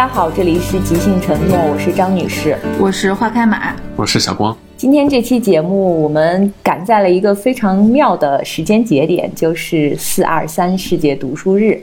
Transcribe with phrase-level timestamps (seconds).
[0.00, 4.56] 大家好，这里是即兴承诺，我是张女士，我是花开马，我是小光。
[4.74, 11.78] 今天这期节目我们赶在了一个非常妙的时间节点，就是四二三世界读书日。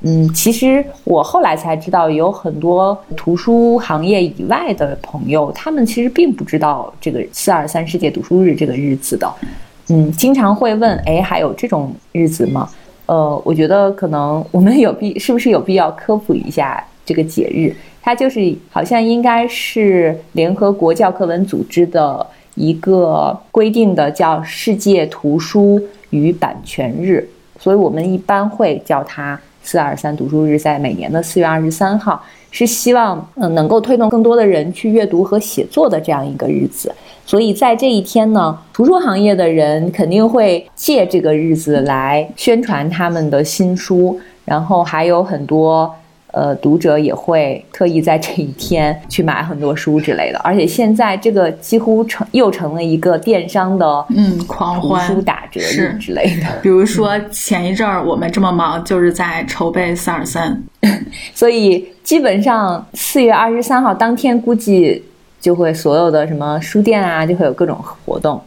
[0.00, 9.32] 嗯，其实我后来才知道，有很多图书行业以外的朋友，他们其实并不知道这个四二三世界读书日这个日子的。
[9.88, 12.68] 嗯，经常会问，哎，还有这种日子吗？
[13.06, 17.74] 呃，我觉得可能我们有必是不是有必要科普一下这个节日？
[18.02, 25.80] 它就是好像应该是联合国教科文组织的一个规定的，叫世界图书
[26.10, 27.28] 与版权日，
[27.60, 29.40] 所以我们一般会叫它。
[29.64, 36.92] 四二三读书日在每年的四月二十三号，是希望嗯能够推动更多的人去阅读和写作的这样一个日子。
[37.24, 45.94] 所以在这一天呢，图书行业的人肯定会借这个日子来宣传他们的新书，然后还有很多。
[46.32, 56.46] 呃，读者也会特意在这一天去买很多书之类的，而且现在这个几乎成又成了一个电商的嗯狂欢书打折日之类的。
[56.62, 60.58] 比如说前一阵儿我们这么忙，就是在筹备四二三，
[61.34, 65.04] 所以基本上四月二十三号当天估计
[65.38, 68.40] 就会所有的什么书店啊就会有各种活动。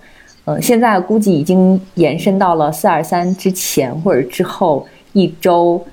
[0.46, 5.86] 嗯，现在估计已经延伸到了四二三之前或者之后一周。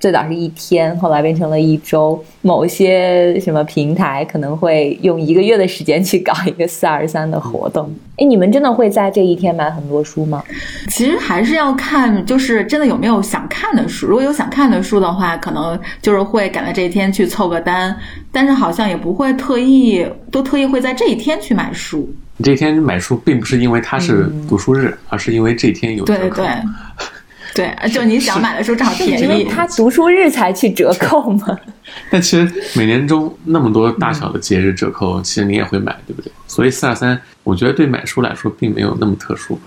[0.00, 2.24] 最早是一天，后来变成了一周。
[2.40, 7.94] 某些什么平台可能会用一个月的时间去搞一个四二三的活动。
[8.16, 10.42] 哎，你们真的会在这一天买很多书吗？
[10.88, 14.06] 其实还是要看，就是真的有没有想看的书。
[14.06, 17.94] 如果有想看的书的话，可能就是会赶在这一天去凑个单。
[18.32, 22.08] 但是好像也不会特意都特意会在这一天去买书。
[22.38, 26.46] 你这一天买书，并不是因为它是读书日，而是因为这一天有对对对。
[27.60, 31.58] 对，就你想买的时候正好便宜，因为他读书日才去折扣嘛。
[32.10, 36.32] 但其实每年中那么多大小的节日折扣，其实你也会买，对不对？
[36.46, 39.62] 所以四二三，我觉得对买书来说并没有那么特殊吧。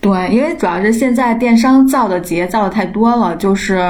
[0.00, 3.80] 对，因为主要是现在电商造的节造的太多了，就是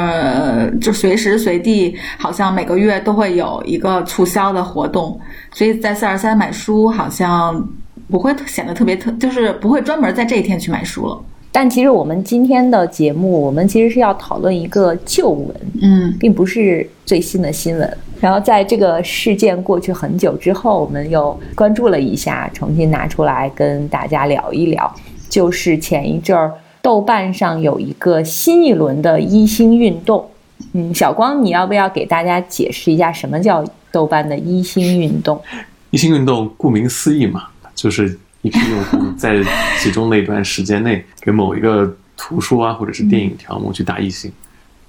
[0.81, 5.19] 就随时随地好像每个月都会有一个促销的活动，
[5.53, 7.67] 所以在四二三买书好像
[8.09, 11.21] 不会显得特别特，就是不会专门在这一天去买书了。
[11.57, 17.99] 但其实我们今天的节目，我们其实是要讨论一个旧闻，嗯，并不是最新的新闻。
[18.21, 24.95] 然后在这个事件过去很久之后，我们又关注了一下，重新拿出来跟大家聊一聊。
[25.31, 26.53] 就是前一阵儿，
[26.83, 30.29] 豆瓣上有一个新一轮的一星运动。
[30.75, 35.41] 嗯，小光，你要不要给大家解释一下什么叫豆瓣的一星运动？
[35.89, 38.19] 一星运动顾名思义嘛，就是。
[38.47, 39.43] 一批用户在
[39.81, 44.31] 其中的一段时间内 给某一个图书啊，或者是电影条目去打一星，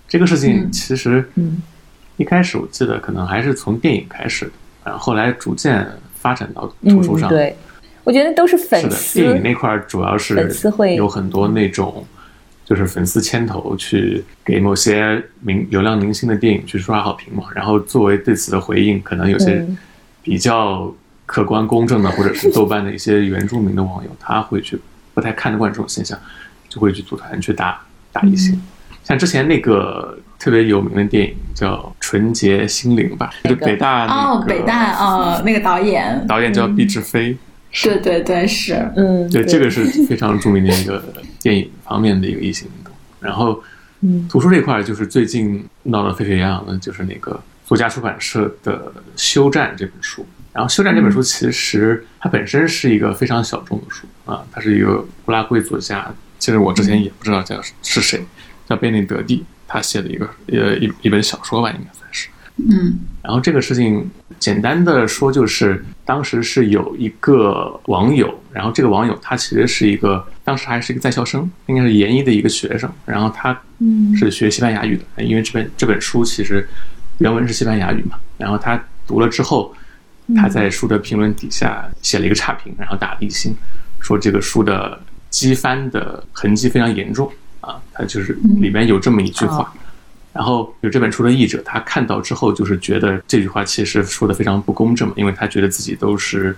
[0.08, 1.28] 这个事情其实，
[2.18, 4.52] 一开始我记得可能还是从电影开始的，
[4.84, 7.28] 然后后来逐渐发展到图书上。
[7.28, 7.56] 对，
[8.04, 9.20] 我觉得都是粉丝。
[9.20, 12.06] 电影那块主要是粉丝会有很多那种，
[12.64, 19.66] 就是粉丝牵头去给某些明流量明星的电影去刷好评嘛，然后作为对此的回应，可能有些
[20.22, 20.94] 比较。
[21.28, 24.80] 客观公正的，或者是 豆瓣的一些原住民的网友，他会去
[25.14, 26.18] 不太看得惯这种现象，
[26.68, 27.80] 就会去组团去打
[28.12, 28.58] 打一些。
[29.04, 36.26] 像之前那个特别有名的电影叫《纯洁心灵》吧，就北大哦，北大哦，那个导演。
[36.28, 37.38] 导演叫毕志飞，
[37.84, 41.04] 对对对，是嗯，对这个是非常著名的一个
[41.42, 42.94] 电影方面的一个异性运动。
[43.20, 43.62] 然后，
[44.02, 48.78] 嗯，图书这块就是最近闹得沸沸扬扬的，就是那个作家出版社的
[49.16, 50.26] 《休战》这本书。
[50.58, 58.26] 然后《休战》这本书其实它本身是一个非常小众的书啊，它是一个乌拉圭作家，其实我之前也不知道叫是谁，
[58.68, 62.28] 叫贝内德蒂，他写的一个呃一一本小说吧，应该算是。
[62.58, 62.98] 嗯。
[63.22, 64.10] 然后这个事情
[64.40, 73.56] 简单的说，就是当时是有一个网友，然后这个网友他其实是一个当时还是一个在校生，应该是研一的一个学生，然后他
[74.18, 76.68] 是学西班牙语的，因为这本这本书其实
[77.20, 79.72] 原文是西班牙语嘛，然后他读了之后。
[80.36, 83.56] 他在书的评论底下写了一个差评，然后打了一星，
[84.00, 87.32] 说这个书的机翻的痕迹非常严重
[87.62, 89.74] 啊，他就是里面有这么一句话，
[90.34, 96.56] 然后有这本书的译者，他看到之后就是觉得这句话其实说的非常不公正嘛，因为他觉得自己都是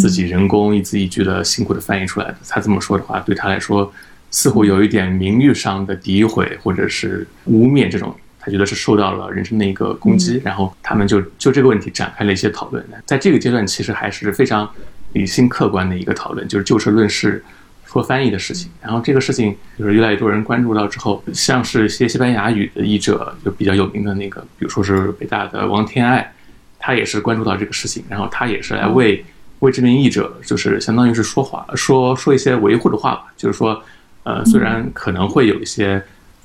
[0.00, 3.92] 自己人工一字一句的辛苦的翻译出来的，他这么说的话对他来说
[4.30, 8.14] 似乎有一点名誉上的诋毁或者是污蔑这种。
[8.44, 12.84] 他觉得是受到了人身的一个攻击，然后他们就就这个问题展开了一些讨论。
[13.06, 14.68] 在这个阶段，其实还是非常
[15.12, 17.42] 理性客观的一个讨论，就是就事论事
[17.86, 18.68] 说翻译的事情。
[18.82, 26.32] 然后这个事情就是越来越多人关注到之后，像是一些西班牙语的译者，就比较有名的那个，比如说是北大的王天爱，
[26.78, 29.24] 他也是关注到这个事情，然后他也是来为
[29.60, 33.80] 为这名译者，就是相当于是说话，说说一些维护的话吧，就是说，
[34.24, 36.02] 呃，虽然可能会有一些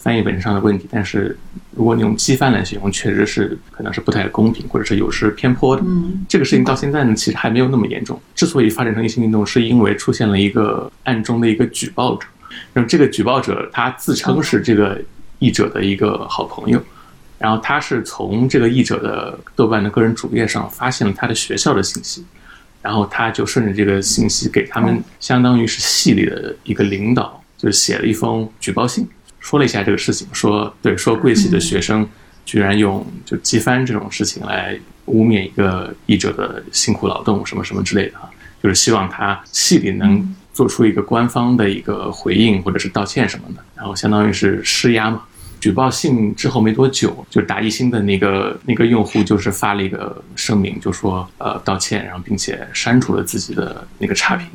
[0.07, 1.37] 翻译本身上的问题，但是
[1.75, 5.83] 如果你用机翻来形容，确实是可能是不太公平，或者是有失偏颇的。
[5.85, 8.17] 嗯，这个事情到现在呢，其实还没有那么严重。
[8.33, 12.25] 之所以发展成一性运动，是因为出现了一个暗中的一个举报者，
[12.71, 14.97] 然后这个举报者他自称是这个
[15.39, 16.81] 译者的一个好朋友。
[17.37, 22.23] 然后他是从这个译者的豆瓣的个人主页上发现了他的学校的信息，
[22.81, 29.05] 然后他就顺着这个信息给他们相当于是系里的一个领导，就是写了一封举报信，
[29.47, 32.05] 说了一下这个事情，说对，说贵系的学生
[32.43, 38.29] 居然用就机翻这种事情来污蔑一个译者的辛苦劳动什么什么之类的啊，
[38.61, 45.21] 就是希望他系里能做出一个官方的一个回应或者是道歉什么的，然后相当于是施压嘛。
[45.61, 54.45] 举报信之后没多久，就打一星的那个那个用户就是发了一个声明，就说呃道歉，然后并且删除了自己的那个差评，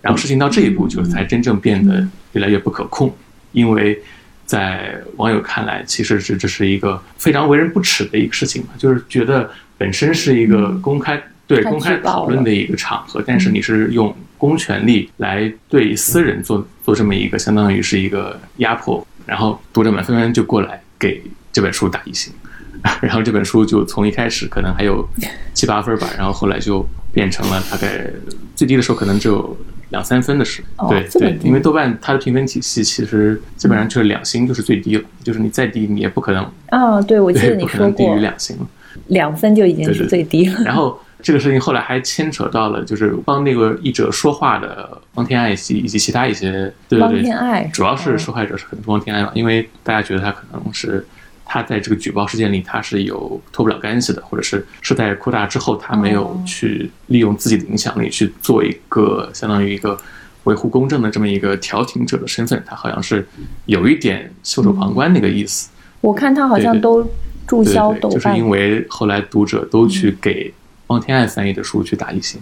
[0.00, 3.12] 然后事情到这一步，就是才真正变得越来越不可控，
[3.50, 4.00] 因为
[4.48, 19.06] 在网友看来，其实是这是一个非常为人不齿的一个事情嘛，就是觉得本身是一个公开对公开讨论的一个场合，但是你是用公权力来对私人做做这么一个相当于是一个压迫。
[19.26, 21.22] 然后读者们纷纷就过来给
[21.52, 22.32] 这本书打一星，
[23.02, 25.06] 然后这本书就从一开始可能还有
[25.52, 28.06] 七八分吧，然后后来就变成了大概
[28.54, 29.56] 最低的时候可能只有
[29.90, 30.88] 两三分的时候。
[30.88, 36.50] 对对，因为豆瓣它的评分体系其实基本上就是两星就是最低了，就是你再低你也不可能。
[36.68, 38.66] 啊，对，我记得你说过，低于两星了，
[39.08, 40.62] 两分就已经是最低了。
[40.64, 41.00] 然后。
[41.20, 51.04] 这个事情后来还牵扯到了，就是帮那个译者说话的汪天爱以及以及其他一些对对对，主要是受害者是很多汪天爱嘛，因为大家觉得他可能是
[51.48, 59.98] 他在这个举报事件里他是有脱不了干系的，或者是事态扩大之后他没有去利用自己的影响力去做一个相当于一个
[60.44, 63.26] 维护公正的这么一个调停者的身份，他好像是
[63.64, 65.70] 有一点袖手旁观那个意思。
[66.02, 67.10] 我看他好像都
[67.46, 70.52] 注销豆瓣，就是因为后来读者都去给。
[70.88, 72.40] 汪天爱翻译的书去打一星，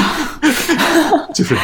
[1.34, 1.54] 就是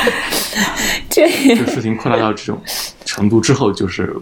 [1.11, 2.63] 这这事情扩大到这种
[3.05, 4.15] 程度之后，就是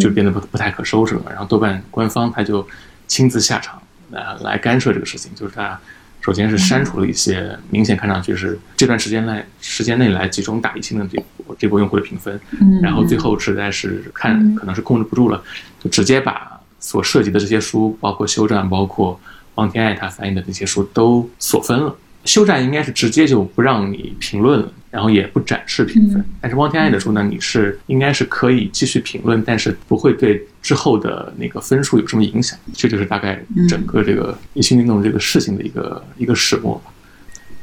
[0.00, 1.22] 就变得不不太可收拾了。
[1.28, 2.66] 然后豆瓣官方他就
[3.06, 5.78] 亲自下场来来干涉这个事情，就是他
[6.22, 12.40] 首先是删除了一些明显看上去是这段时间来时间内来集中打一星的这波这波用户的评分，
[12.82, 15.44] 然后最后实在是看可能是控制不住了，
[15.78, 19.20] 就直接把所涉及的这些书，包括修正，包括。
[19.56, 21.94] 汪天爱他翻译的那些书都锁分了，
[22.24, 26.24] 休战应该是直接就不让你评论了，然后也不展示评分。
[26.40, 32.58] 但是汪天爱的书呢，你是应该是可以继续评论，但是不会对之后的那个分数有什么影响。
[32.74, 36.92] 这就是大概整个这个一心运动这个事情的一个一个始末吧。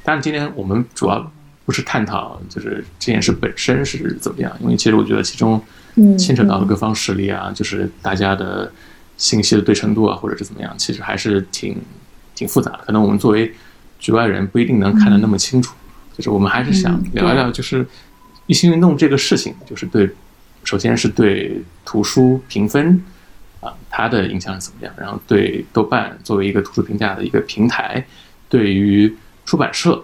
[0.03, 1.31] 当然，今天我们主要
[1.65, 5.61] 不是探讨就是这件事本身是怎么样，因为其实我觉得其中
[6.17, 8.71] 牵扯到了各方势力啊，就是大家的。
[9.23, 11.77] 信息的对称度啊，或者是怎么样，其实还是挺
[12.35, 12.81] 挺复杂的。
[12.85, 13.49] 可能我们作为
[13.97, 15.73] 局外人不一定能看得那么清楚。
[16.17, 17.87] 就是我们还是想聊一聊，就是
[18.47, 20.09] 一心运动这个事情，就是对，
[20.65, 23.01] 首先是对图书评分
[23.61, 24.93] 啊，它的影响是怎么样？
[24.97, 28.05] 然后对豆瓣作为一个图书评价的一个平台，
[28.49, 29.15] 对于
[29.45, 30.03] 出版社。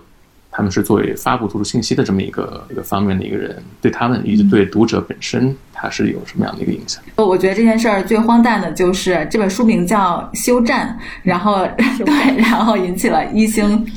[0.60, 7.02] 他们是作为发布图书信息的这么一个一个方面的一个人，对他们以及对读者本身，他是有什么样的一个影响？
[7.16, 11.66] 我觉得这件事儿最荒诞的就是这本书名叫《休战》， 然后
[12.06, 13.88] 对，然后引起了一星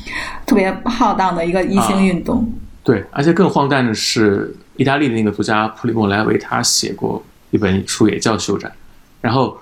[0.47, 2.49] 特别浩荡的一个一星运动。
[2.85, 8.71] 对，而且更荒诞的是，意大利的那个作家普里莫莱维他写过一本书，也叫《休战》，
[9.21, 9.59] 然后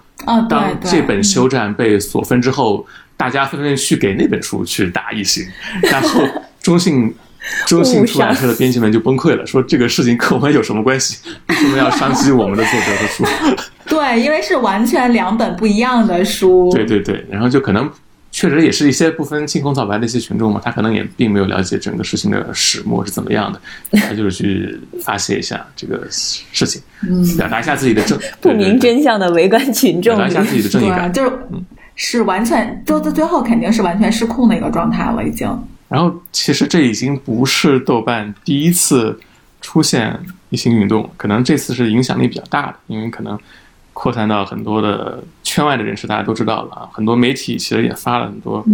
[0.51, 5.43] 当这本《休战》被锁分之后，大家纷纷去给那本书去打一星，
[5.85, 6.21] 然后。
[6.63, 7.15] 中信，
[7.67, 11.19] 中信出版社的编辑们就崩溃了，说这个事情跟我们有什么关系？
[11.49, 13.25] 为什么要伤及我们的作者的书？
[13.89, 16.71] 对，因为是完全两本不一样的书。
[16.73, 17.91] 对对对，然后就可能
[18.31, 23.61] 确实也是一些不分青红皂白的一些群众嘛，他可能也并没有了解整个事情的始末是怎么样的，
[23.99, 26.81] 他就是去发泄一下这个事情，
[27.37, 31.33] 表达一下自己的正 不明真相的围观群众，表达一下自己的正义感，就是
[31.97, 35.49] 是完全都到最后肯定是完全失控的一个状态了，已经。
[35.91, 39.19] 然后，其实这已经不是豆瓣第一次
[39.61, 40.17] 出现
[40.49, 43.37] 一些运动，可能这次是影响力比较大的，因为可能
[43.93, 46.89] 扩散到很多的圈外的人士，大家都知道了啊。
[46.93, 48.65] 很多媒体其实也发了很多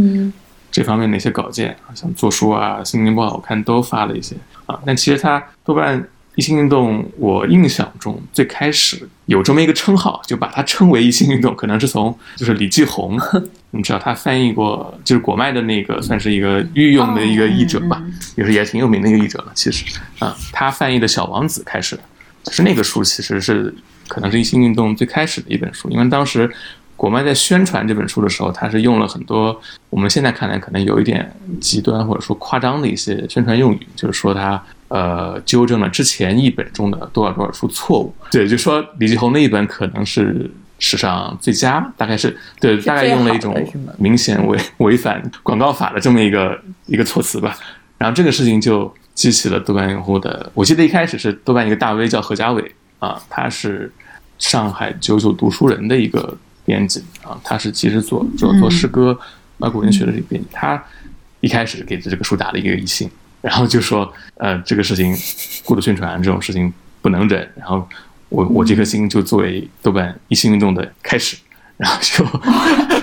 [0.70, 4.78] 这方面的一些稿件，像做书啊、心情不好看都发了一些啊。
[4.84, 13.18] 但其实它豆瓣一心运动，我印象中最开始有这么一个称号，就把它称为一心运动，可能是从 就是李继红，
[13.72, 18.00] 你知道他翻译过，就是果麦的那个，算是一个御用的一个译者吧，
[18.36, 19.52] 也是也挺有名的一个译者了。
[19.54, 19.84] 其实
[20.20, 22.02] 啊，他翻译的小王子开始的，
[22.44, 23.74] 就是那个书其实是
[24.06, 26.48] 可能是一心运动最开始的一本书，因为当时。
[26.96, 29.60] 果麦在宣传这本书的时候，他是用了很多
[29.90, 38.14] 我们现在看来可能有一点极端或者说夸张的一些宣传用语，就是说他呃纠正了之前一本中的多少多少处错误。
[38.30, 43.54] 对，就说李继红那一本可能是史上最佳，大概是对，大概用了一种
[43.98, 47.54] 明显违违反广告法的这么一个一个措辞吧。
[47.98, 53.92] 然后这个事情就激起了豆瓣用户的，我记得一开始是豆瓣一个大 V 叫何家伟啊，他是
[54.38, 56.34] 上海九九读书人的一个。
[56.66, 59.18] 编辑啊，他是其实做做做诗歌、
[59.58, 60.46] 啊古文学的这个编辑。
[60.52, 60.82] 他
[61.40, 63.08] 一开始给这个书打了一个一星，
[63.40, 65.16] 然后就说，呃，这个事情
[65.64, 66.70] 过度宣传这种事情
[67.00, 67.48] 不能忍。
[67.56, 67.88] 然后
[68.28, 71.36] 我我这颗心就作为豆瓣一星运动的开始，
[71.76, 72.24] 然后就，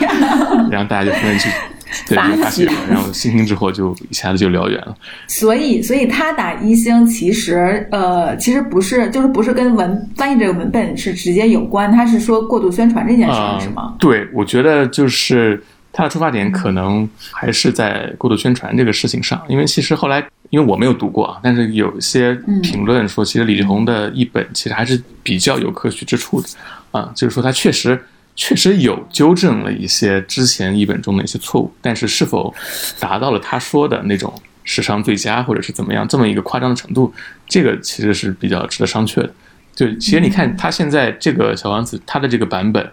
[0.70, 1.50] 然后大家就纷纷去。
[2.08, 4.96] 对，发起了，然后星星之火就一下子就燎原了。
[5.28, 13.96] 所以，所以他打一星其实，呃，其实不是，就是不是跟文翻译这个文本是直接有关，他是说过度宣传这件事情是吗？
[14.00, 26.48] 对，我觉得就是他的出发点可能还是在过度宣传这个事情上，因为其实后来，因为我没有读过啊，但是有一些评论说，其实李继红的译本其实还是比较有可取之处的
[26.92, 28.02] 啊，就是说他确实。
[28.36, 32.54] 确实有纠正了一些之前译本中的一些错误，但是是否
[33.00, 37.14] 达到了他说的那种史上最佳或者是怎么样这么一个夸张的程度，
[37.48, 39.32] 这个其实是比较值得商榷的。
[39.76, 42.92] 就其实你看他现在这个小王子他的这个版本，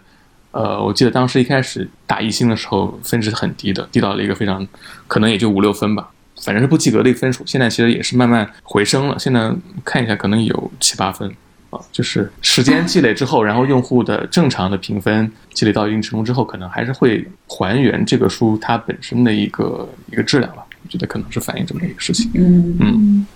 [0.50, 4.66] 呃，我记得当时一开始打一星的时候分值很低的，低到了一个非常
[5.06, 6.10] 可能也就五六分吧，
[6.42, 7.42] 反正是不及格的一个分数。
[7.46, 9.52] 现在其实也是慢慢回升了，现在
[9.84, 11.30] 看一下可能有七八分。
[11.70, 20.64] 啊，就是时间积累之后，然后用户的正常的评分积累到一定程度之后，可能还是会还原这个书它本身的一个一个质量吧。
[20.82, 22.30] 我觉得可能是反映这么一个事情。
[22.34, 23.26] 嗯嗯，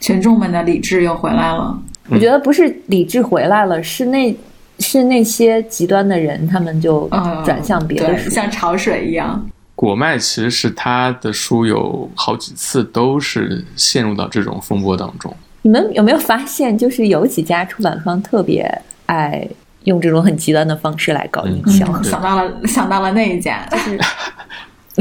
[0.00, 1.78] 群众们的理智又回来了。
[2.08, 4.36] 我觉得不是理智回来了，是那，
[4.78, 7.08] 是那些极端的人，他们就
[7.44, 9.46] 转向别的书，像潮水一样。
[9.74, 15.34] 果麦其实是他的书有好几次都是陷入到这种风波当中。
[15.64, 18.70] 你们有没有发现，就是有几家出版方特别
[19.06, 19.48] 爱
[19.84, 22.02] 用这种很极端的方式来搞营销？
[22.02, 23.78] 想到了， 想到了那一家，就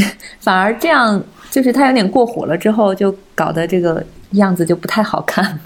[0.02, 4.02] 是反而这样，就是他有点过火了之后，就搞得这个
[4.32, 5.60] 样子就不太好看。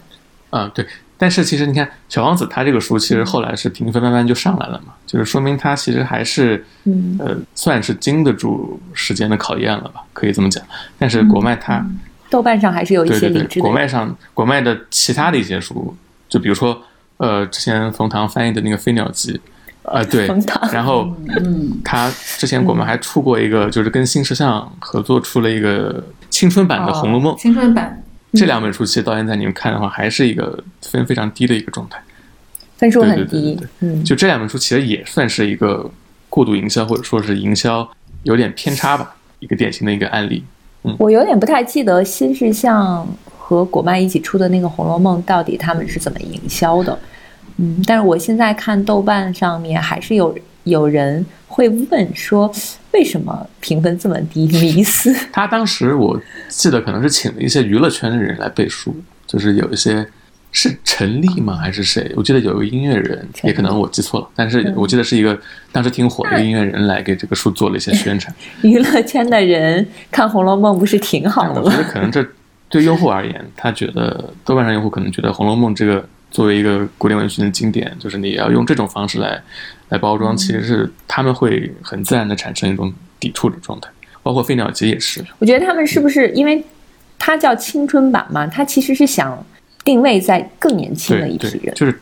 [0.50, 0.84] 嗯，对。
[1.20, 6.66] 但是其实你看，《小王子》他这个书其实后来是评分慢慢就上来了嘛，就是说明他其实还是
[7.20, 10.64] 呃算是经得住时间的考验了吧，可以这么讲。
[10.98, 11.86] 但是国麦他。
[12.30, 13.62] 豆瓣上还是有一些理智的。
[13.62, 15.96] 国外上，国外的其他的一些书，
[16.28, 16.82] 就比如说，
[17.18, 19.40] 呃，之前冯唐翻译的那个《飞鸟集》，
[19.90, 20.28] 啊， 对，
[20.72, 27.34] 然后，嗯，他之前我们还出过一个，就是跟新时尚合作出了一个青春版的《红楼梦》。
[27.42, 28.04] 青春版。
[28.34, 31.98] 这两本书其实到现在你们看的话，还是一个分非常低的一个状态。
[32.78, 33.58] 分数很低。
[33.80, 34.04] 嗯。
[34.04, 35.90] 就这两本书其实也算是一个
[36.30, 37.90] 过度营销，或者说是营销
[38.24, 40.44] 有点偏差吧，一个典型的一个案例。
[40.98, 43.08] 我有点不太记得新世相
[43.38, 46.98] 和果麦一起出的那个《红楼梦》到底他们是怎么营销的，
[47.58, 52.52] 嗯，但是我现在看豆瓣上面还是有有人会问说
[52.94, 54.48] 为什么评分这么低？
[54.48, 55.14] 迷思。
[55.32, 56.20] 他当时我
[56.50, 60.08] 记得可能是请了一些娱乐圈的人来背书，就是有一些。
[60.60, 61.56] 是陈立吗？
[61.56, 62.12] 还是谁？
[62.16, 64.28] 我记得有一个音乐人，也可能我记错了。
[64.34, 65.40] 但是我记得是一个
[65.72, 68.36] 当时挺火的一个音乐人来给这个书做了一些宣传。
[68.64, 71.62] 娱乐圈的人看《红楼梦》不是挺好的吗？
[71.64, 72.28] 我觉得可能这
[72.70, 79.40] 对用户而言，他觉得豆瓣上用户可能觉得《红楼梦》这个作为一个古典文学的经典，就是你要用这种方式来
[79.90, 83.88] 来包装，其实是他们会很自然的产生一种抵触的状态。
[84.24, 85.24] 包括《飞鸟集》也是。
[85.38, 86.64] 我觉得他们是不是因为
[87.20, 88.48] 它叫青春版嘛？
[88.48, 89.46] 他其实是想。
[89.88, 91.98] 定位在更年轻的一批人，就是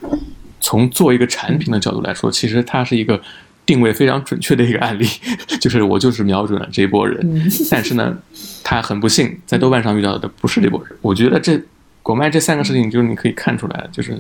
[0.60, 3.22] 从做一个产品的角度来说，其实它是一个
[3.64, 5.06] 定位非常准确的一个案例。
[5.62, 8.18] 就是我就是瞄准了这一波人，但是呢，
[8.64, 10.98] 他很不幸在豆瓣上遇到的不是这波人。
[11.04, 11.62] 我觉得这
[12.02, 14.14] 国漫这三个事情，就是你可以看出来，就是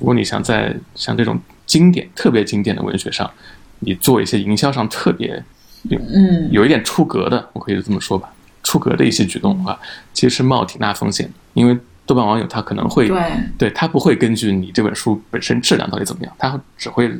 [0.00, 3.30] 如果你想在像这种经典、特别经典的文学上，
[3.78, 5.40] 你做一些营销上特别，
[5.88, 8.32] 嗯，有一点出格的，我可以这么说吧，
[8.64, 9.78] 出格的一些举动的话，
[10.12, 11.78] 其实是冒挺大风险的，因为。
[12.04, 13.22] 豆瓣网友他可能会对，
[13.58, 17.10] 对他不会根据你这本书本身质量到底怎么样，他只会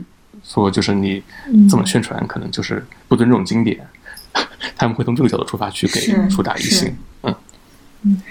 [0.44, 1.22] 说就是你
[1.70, 3.78] 这么宣传可能就是不尊重经典，
[4.76, 7.34] 他们会从这个角度出发去给书打一星，嗯
[8.02, 8.22] 嗯。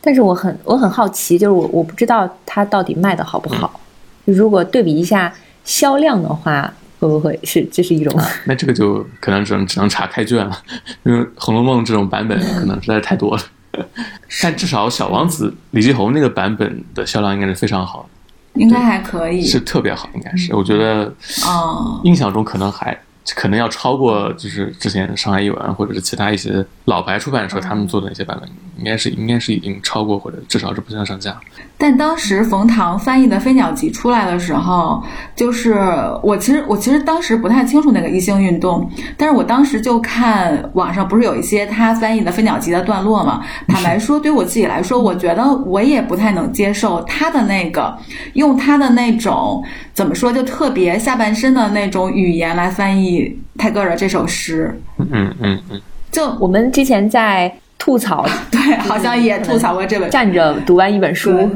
[0.00, 3.80] 但是我很我很好奇，就是我我不知道它到底卖的好不好。
[4.24, 5.32] 如果对比一下
[5.64, 8.12] 销量的话，会不会是这是一种？
[8.46, 10.62] 那这个就可能只能只能查开卷了，
[11.04, 13.42] 因为《红楼梦》这种版本 可能实在是太多了。
[14.42, 18.08] 但至少《小王子》李继红那个版本的销量应该是非常好
[18.54, 20.54] 的，应该还可以，是特别好，应该是。
[20.54, 21.12] 我觉得，
[21.46, 22.98] 哦，印象中可能还。
[23.36, 31.38] 可能要超过，就是之前上海译文或者是其他一些老牌出版社他们做的那些版本，应该是应该是已经超过或者至少是不相上下。
[31.78, 35.00] 但当时冯唐翻译的《飞鸟集》出来的时候，
[35.36, 35.78] 就是
[36.22, 43.42] 我其实我其实当时不太清楚那个一星运动，但是我当时就看网上不是有一些他翻译的《飞鸟集》的段落嘛。
[43.68, 47.96] 坦白说，对我自己来说，我觉得我也不太能接受他的那个
[48.32, 49.62] 用他的那种
[49.94, 53.38] 怎么说就特别下半身的那种语言来翻译。
[53.56, 55.80] 泰戈尔这首诗，嗯嗯嗯，
[56.12, 60.10] 就我们之前在吐槽， 对， 好像也吐槽过这本。
[60.10, 61.48] 站着读完一本书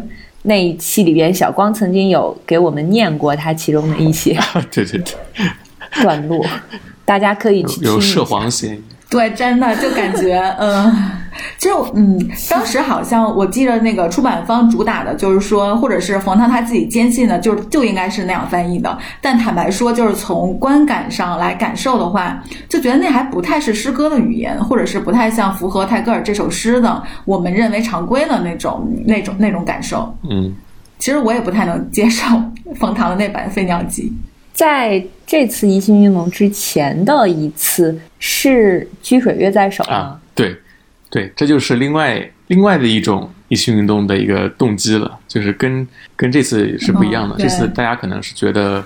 [0.43, 4.39] 那一期里边，小光曾经有给我们念过他其中的一些，
[4.73, 5.15] 对对对，
[6.03, 6.45] 段落，
[7.05, 8.83] 大家可以去有涉黄嫌疑。
[9.11, 10.91] 对，真的就感觉，嗯，
[11.59, 18.99] 其实，嗯，当时好像我记得那个出版方主打的就是说，或者是冯唐他自己坚信的，就是就应该是那样翻译的。
[19.21, 30.15] 但坦白说，就是从观感上来感受的话，就觉得那还不太是诗歌的语言，或者是不太像符合泰戈尔这首诗的我们认为常规的那种那种那种感受。
[30.29, 30.55] 嗯，
[30.99, 32.25] 其实我也不太能接受
[32.77, 34.05] 冯唐的那版《飞鸟集》。
[34.53, 40.55] 在这次一心运动之前的一次是居水月在手啊，对，
[41.13, 47.37] 对，这就是另外另外的一种一心运动的一个动机了，就是跟跟这次是不一样的。
[47.39, 48.83] 这次大家可能是觉得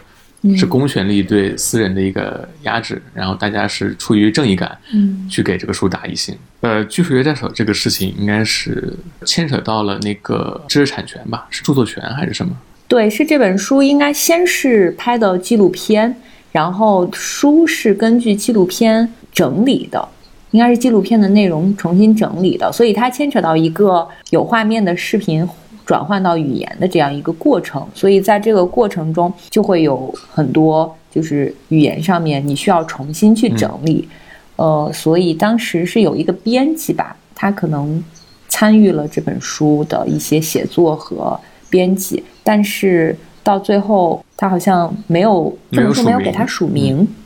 [0.56, 6.36] 是公权力对私人的一个压制，然后大家是出于正义感，嗯，去给这个书打一星。
[6.62, 8.92] 呃，居水月在手这个事情应该是
[9.24, 11.46] 牵扯到了那个知识产权吧？
[11.48, 12.56] 是著作权还是什么？
[12.88, 16.16] 对，是这本书应该先是拍的纪录片，
[16.50, 20.08] 然后书是根据纪录片整理的，
[20.56, 25.46] 应该是纪录片的内容重新整理的，所以它牵扯到一个有画面的视频
[25.84, 34.08] 转换到语言的这样一个过程，所以在这个过程中就会有很多就是语言上面你需要重新去整理，
[34.56, 38.02] 呃，所以当时是有一个编辑吧，他可能
[38.48, 41.38] 参与了这本书的一些写作和。
[41.68, 46.98] 编辑，但是到最后他好像没有，没有没有给他署名。
[46.98, 47.25] 对，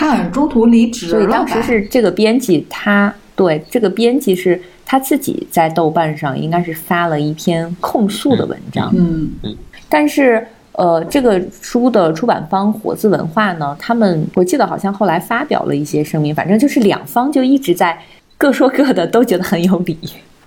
[0.00, 1.12] 他好像中途离职了。
[1.12, 8.90] 所以当时是这个编辑，他对这个编辑是他自己在豆瓣上应该是发了一篇控诉的文章。
[8.96, 9.54] 嗯嗯。
[9.90, 17.98] 但是呃，这个书的出版方火字文化呢，他们我记得好像后来发表了一些声明，反正就是两方就一直在
[18.38, 19.98] 各说各的，都觉得很有理。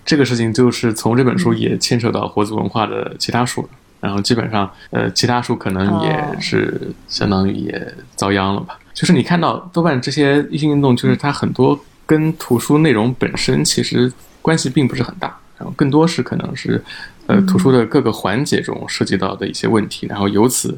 [0.04, 3.64] 这个事情就是从这本书也牵扯到活字文化的其他书，
[4.00, 8.80] 然后基本上，呃，其他书可能也是相当于也遭殃了吧。
[8.94, 16.84] 就是你看到豆瓣这些异性运动，就是它很多跟图书内容本身其实关系并不是很大，然后更多是可能是，
[17.28, 20.78] 呃，图书的各个环节中涉及到的一些问题，然后由此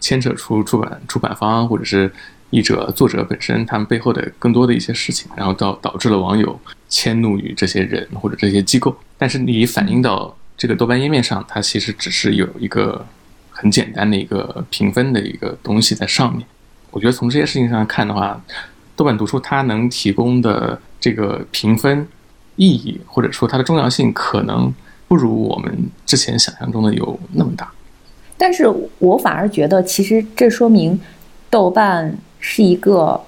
[0.00, 2.12] 牵扯出出版出版方或者是。
[2.50, 8.96] 译者、作者本身，他们背后的更多的一些事情，然后导导致了网友迁怒于这些人或者这些机构。
[9.18, 13.04] 但是你反映到这个豆瓣页面上，它其实只是有一个
[13.50, 16.46] 很简单的一个评分的一个东西在上面。
[16.90, 18.40] 我觉得从这些事情上看的话，
[18.94, 22.06] 豆瓣读书它能提供的这个评分
[22.56, 24.72] 意义或者说它的重要性，可能
[25.08, 27.70] 不如我们之前想象中的有那么大。
[28.36, 28.66] 但是
[28.98, 31.00] 我反而觉得，其实这说明
[31.50, 32.16] 豆瓣。
[32.38, 33.20] 是一个，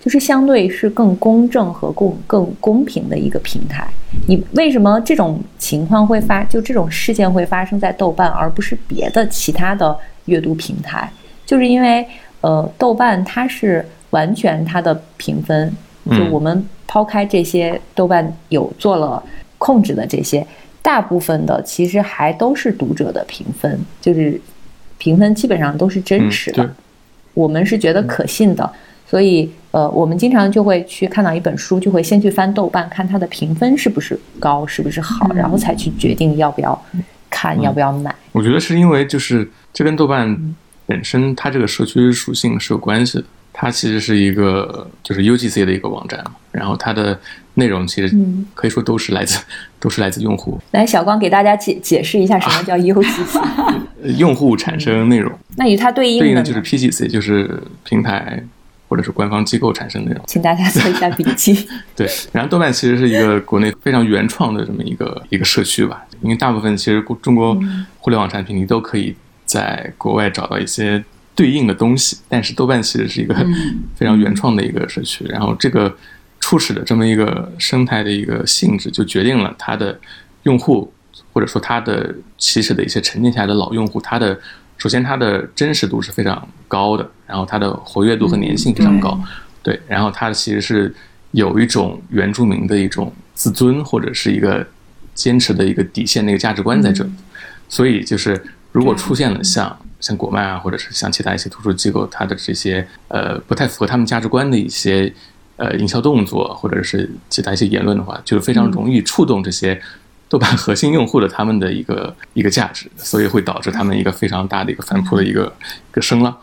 [0.00, 3.86] 就是相对是更公正和更更公平的一个平台。
[4.26, 11.08] 你为什么这种情况会发，就这种事件会发生在豆瓣，而不是别的其他的阅读平台？
[11.46, 12.04] 就是因为，
[12.44, 15.74] 呃，豆瓣它是完全它的评分，
[16.10, 19.22] 就我们抛开这些豆瓣有做了
[19.56, 20.46] 控制的这些，
[20.82, 24.38] 大部分的其实还都是读者的评分，就是
[24.98, 26.68] 评分基本上都是真实的。
[27.32, 28.70] 我们是觉得可信的，
[29.08, 36.78] 所以呃，我们经常就会去看到一本书，就会先去翻豆瓣，看它的评分是不是高，是不是好，然后才去决定要不要
[37.30, 38.14] 看，要不要买。
[38.32, 40.54] 我觉得是因为就是这跟豆瓣
[40.86, 47.18] 本身它这个社区属性是有关系的，它其实是一个就是 UGC 的一个网站嘛，然后它的
[47.54, 48.16] 内容其实
[48.54, 49.40] 可以说都是来自
[49.78, 50.60] 都是来自用户。
[50.72, 53.40] 来，小光给大家解解释一下什么叫 UGC。
[54.18, 58.44] 用户产生内容，那与它对应对应的就是 PGC，就是平台
[58.86, 60.22] 或者是官方机构产生内容。
[60.26, 61.66] 请大家做一下笔记。
[61.96, 67.58] 对，然后豆瓣其实是一个国内非常原创的这么一个一个社区吧，因为大部分其实中国
[67.98, 71.04] 互联网产品你都可以在国外找到一些
[71.34, 73.34] 对应的东西，但是豆瓣其实是一个
[73.94, 75.94] 非常原创的一个社区，然后这个
[76.40, 79.98] 初始的这么一个生态的一个性质，就决定了它的
[80.44, 80.92] 用户
[81.32, 84.38] 或者说它的起始的一些沉淀下来的老用户，它的
[84.78, 89.18] 首先它的真实度是非常高的，然后它的活跃度和粘性非常高，
[89.62, 90.94] 对，然后它其实是
[91.32, 94.66] 有一种原住民的一种自尊或者是一个。
[95.14, 97.10] 坚持的一个底线，那个价值观在这里，
[97.68, 98.36] 所以就是
[98.74, 105.14] 如果出现了像像国漫啊，或者是像其他一些图书机构，它的这些呃不太符合他们价值观的一些
[105.54, 109.80] 呃营销动作，或者是其他一些言论的话，就是非常容易触动这些
[110.28, 115.54] 豆瓣核心用户的他们的一个一个价值，所以会导致他们一个非常大的一个反扑的一个
[115.90, 116.36] 一个声浪。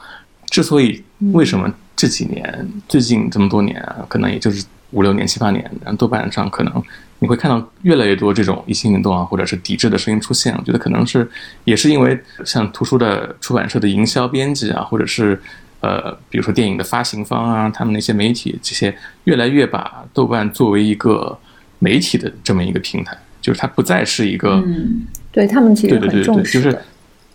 [0.50, 6.84] 之所以为什么这几年最近这么多年啊，可能也就是五六年七八年，然后豆瓣上可能。
[7.24, 10.52] 你会看到越来越多这种一性运动啊，或者是抵制的声音出现。
[10.58, 11.30] 我觉得可能是
[11.66, 15.40] 也是因为像图书的出版社的营销编辑啊，或者是
[15.82, 18.92] 呃，比如说电影的发行方啊，他们那些媒体这些
[19.26, 21.38] 越来越把豆瓣作为一个
[21.78, 26.76] 媒体的这么一个平台，就是它不再是一个，嗯，对他们其实很重视，就是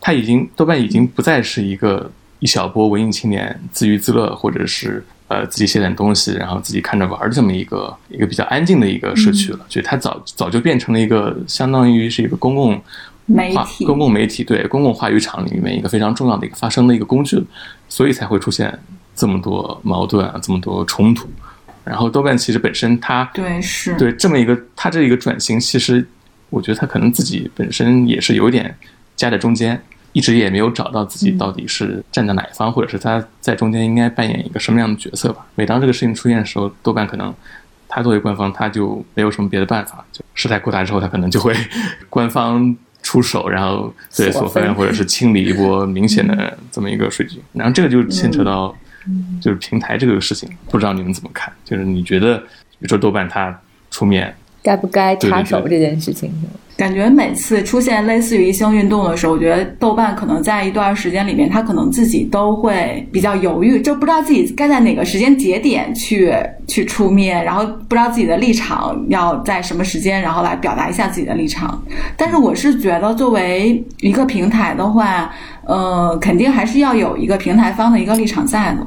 [0.01, 5.05] 它已经豆瓣已经不再是一个一小波文艺青年自娱自乐，或者是。
[5.29, 12.81] 呃，自己写点东西，然后自己看着玩的这么一个一个比较安静的一个社区了，就它早早就变成了一个相当于是一个公共
[13.27, 17.45] 媒体、公共媒体对公共话语场里面一个非常重要的一个发声的一个工具，
[17.89, 18.79] 所以才会出现
[19.17, 21.29] 这么多矛盾啊，这么多冲突。
[21.83, 26.07] 然后豆瓣其实本身它对是对这么一个它这一个转型，其实
[26.51, 28.73] 我觉得它可能自己本身也是有点
[29.17, 29.83] 夹在中间。
[30.17, 35.45] 一直也没有找到自己到底是站在哪一方，或者是他在中间应该扮演一个什么样的角色吧。
[35.57, 37.35] 每当这个事情出现的时候，豆瓣可能
[37.87, 40.03] 他作为官方，他就没有什么别的办法。
[40.11, 41.55] 就事态扩大之后，他可能就会
[42.09, 47.39] 官方出手，然后对索分，或者是清理一波明显的这么一个水军。
[47.53, 48.75] 然后这个就牵扯到
[49.39, 51.53] 就是平台这个事情，不知道你们怎么看？
[51.63, 52.47] 就是你觉得，比
[52.81, 53.55] 如说豆瓣他
[53.91, 56.33] 出面该不该插手这件事情？
[56.77, 66.35] 感觉每次出现类似于一星运动的时候，我觉得豆瓣可能在一段时间里面，他可能自己都会比较犹豫，就不知道自己该在哪个时间节点去
[66.67, 71.83] 去出面，然后不知道自己的立场要在什么时间，然后来表达一下自己的立场。
[72.15, 75.31] 但是我是觉得，作为一个平台的话，
[75.65, 78.87] 呃，肯定还是要有一个平台方的一个立场在的。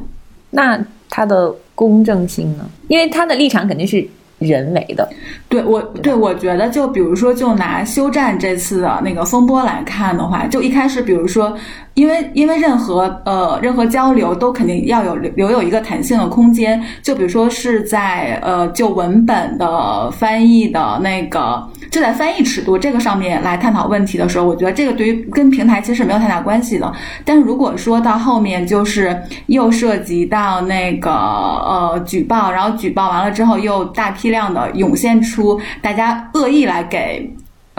[0.52, 2.70] 那它的公正性呢？
[2.88, 4.08] 因为它的立场肯定是。
[4.40, 5.08] 人为的，
[5.48, 11.56] 对我对我觉得，就比如说，就拿休战这次的那个风波来看的话，就一开始，比如说。
[12.00, 26.90] 因为因为任何呃任何交流都肯定要有留留有一个弹性的空间，就比如说是在呃就文本的翻译的那个就在翻译尺度这个上面来探讨问题的时候，我觉得这个对于跟平台其实是没有太大关系的。
[27.26, 37.30] 但是如果说到后面就是又涉及到那个呃举报，然后举报完了之后又大批量的涌现出大家恶意来给。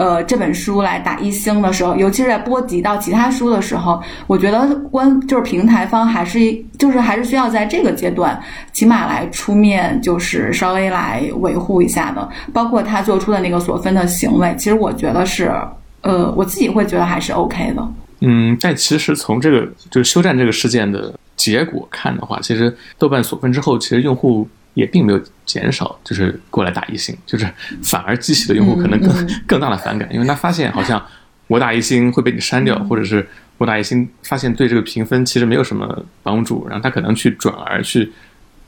[0.01, 6.39] 呃，这本书来打一星的时候，尤其是在波及到其他书的时候，我觉得关就是平台方还是
[6.79, 8.41] 就是还是需要在这个阶段，
[8.73, 12.27] 起码来出面，就是稍微来维护一下的。
[12.51, 15.51] 包括他做出的那个所分的行为，其实我觉得是，
[16.01, 17.87] 呃，我自己会觉得还是 OK 的。
[18.21, 24.49] 嗯，但其实从这个就是休战这个事件的结果看的话，其实豆瓣所分之后，其实用户。
[24.73, 27.45] 也并没有减少，就是过来打一星，就是
[27.83, 31.03] 反而激起了用户可能更 更大的反感，因为他发现好像
[31.47, 38.11] 我打一星会被你删掉，或者是我打一星发现对这个评分其实没有什么帮助，然后他可能去转而去。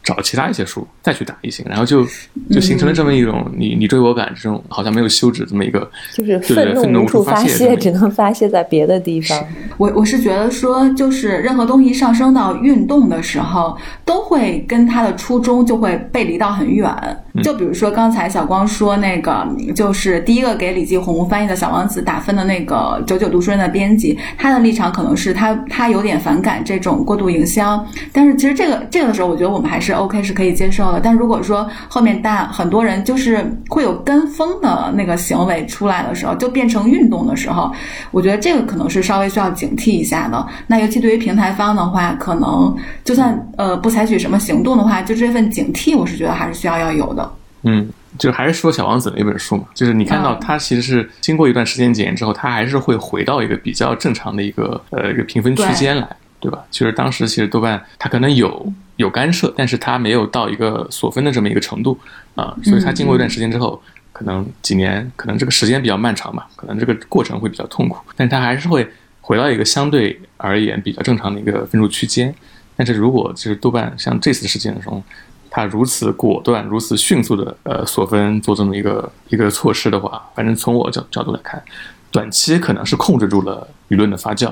[0.04, 2.06] 找其他一些书再去打一星，然后就
[2.52, 9.42] 就形成了这么一种你你追我赶这种好像没有休止这么一个，就是愤怒无处发泄，只能发泄在别的地方。
[9.78, 16.94] 我我是觉得说，就是任何东西上升到运动的时候，都会跟它的初衷就会背离到很远。
[17.42, 29.93] 就比如说刚才小光说那个，就是第一个给李继红翻译的小王子打分的那个九九读书人的编辑，他的立场可能是他他有点反感这种过度营销，但是其实这个这个的时候，我觉得我们还是。
[29.94, 37.72] OK 是可以接受的，但如果说后面大很多人就是会有跟风的那个行为出来的时候，就变成运动的时候，
[38.12, 40.48] 我觉得这个可能是稍微需要警惕一下的。
[40.68, 47.32] 那尤其对于平台方的话，可能就算呃不采取什么行动的话，就这份警惕，我是觉得还是需要要有的。
[47.64, 56.08] 嗯，就还是说小王子那本书嘛，就是你看到它其实是经过一段时间检验之后，它还是会回到一个比较正常的一个呃一个评分区间来。
[56.44, 56.62] 对吧？
[56.70, 61.98] 其实当时其实豆瓣它可能有有干涉，但是它没有到一个锁分的这么一个程度
[62.36, 68.86] 啊，所以它经过一段时间之后，可能几年，可能这个时间比较漫长吧，可能这个过程会比较痛苦，但它还是会
[69.22, 72.36] 回到一个相对而言比较正常的一个分数区间。
[72.76, 75.02] 但是如果就是豆瓣像这次事件中，
[75.50, 81.64] 它如此果断、如此迅速的呃锁分做这么一个一个措施的话，反正从我角角度来看，
[82.12, 84.52] 短期可能是控制住了舆论的发酵，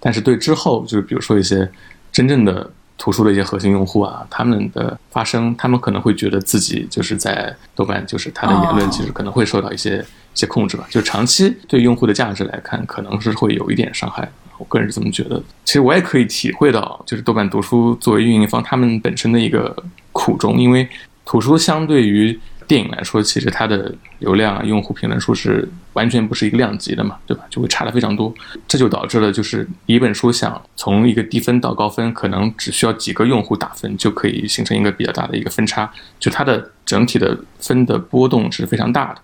[0.00, 1.70] 但是对之后就是比如说一些
[2.12, 2.70] 真正的。
[3.00, 9.98] 图书的一些核心用户啊，他们的发声，他们可能会觉得自己就是在豆瓣，就是他的言论其实可能会受到一些
[10.34, 10.84] 一些控制吧。
[10.90, 14.28] 就长期对用户的价值来看，可能是会有一点伤害。
[14.58, 15.40] 我个人是这么觉得。
[15.64, 19.72] 其实我也可以体会到，就是豆瓣读书作为运营方，他们本身的一个
[20.10, 20.88] 苦衷，因为
[21.24, 22.36] 图书相对于。
[22.68, 27.44] 电影来说，其实它的流量啊、用户评论数是完全不是一个量级的嘛，对吧？
[27.50, 28.32] 就会差的非常多，
[28.68, 39.20] 这就导致了就是一本书想从一个低分到高分，可能只需要几个用户打分就可以形成一个比较大的一个分差，就它的整体的分的波动是非常大的，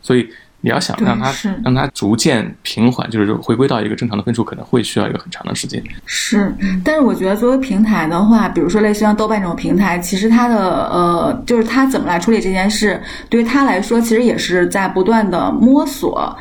[0.00, 0.26] 所以。
[0.64, 1.30] 你要想让它
[1.62, 5.82] 让它逐渐平缓，就是回归到一个正常的分数，可能会需要一个很长的时间。
[6.06, 6.50] 是，
[6.82, 12.98] 但是我觉得作为平台的话，比如说类似像豆瓣这种平台，其实它的呃，就是它怎么来处理这件事，
[13.28, 16.34] 对于它来说，其实也是在不断的摸索。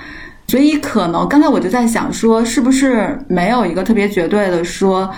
[0.48, 5.14] 所以可能刚才我就在想说，是不是没有一个特别绝对的说，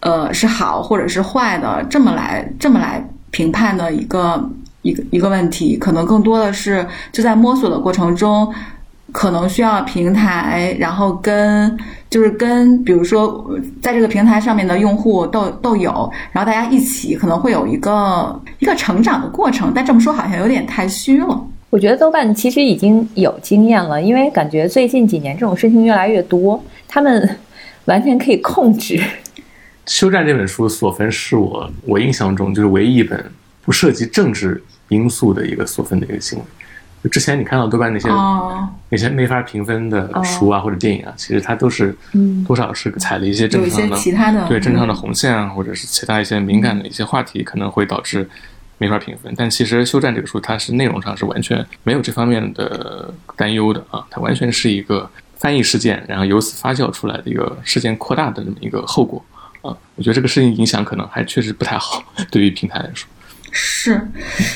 [0.00, 4.50] 呃，是好或者是坏的这么来这么来评判的一个。
[4.88, 8.52] 一个一个问题，可能更多的是就在摸索的过程中，
[9.12, 11.78] 可能需要平台，然后跟
[12.10, 13.50] 就是跟比如说
[13.82, 15.90] 在这个平台上面的用户都都有，
[16.32, 19.72] 然后大家一起可能会有一个一个成长的过程。
[19.74, 21.46] 但这么说好像有点太虚了。
[21.70, 27.36] 我觉得豆瓣其实已经有经验了，因为感觉最近几年这种事情越来越多，他们
[27.84, 28.96] 完全可以控制。
[29.84, 33.22] 《休战》这本书所分是我我印象中就是唯一一本
[33.64, 34.62] 不涉及政治。
[34.88, 36.44] 因素的一个所分的一个行为，
[37.04, 38.08] 就之前你看到豆瓣那些
[38.88, 41.96] 那些没法评分的书啊或者电影啊，其实它都是
[42.46, 48.28] 多少是踩了一些正常的其他的对正常的红线啊，或者是其他一些敏感的一些话题，可能会导致
[48.78, 49.32] 没法评分。
[49.36, 59.24] 但其实《休战》这个书，它是内容上是完全没有这方面的担忧的啊，它完全是一个翻译事件，然后由此发酵出来的一个事件扩大的这么一个后果
[59.62, 59.76] 啊。
[59.96, 63.08] 我觉得这个事情影响可能还确实不太好，对于平台来说。
[63.50, 64.00] 是，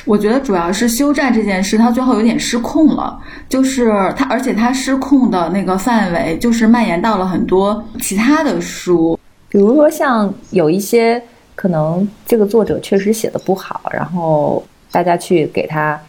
[0.05, 3.19] 我觉得主要是休战这件事，他最后有点失控了。
[3.49, 11.23] 就是他，而且他失控的那个范围，就是蔓延到了很多其他的书，比如说像有一些
[11.55, 16.01] 可能这个作者确实写的不好，然后大家去给他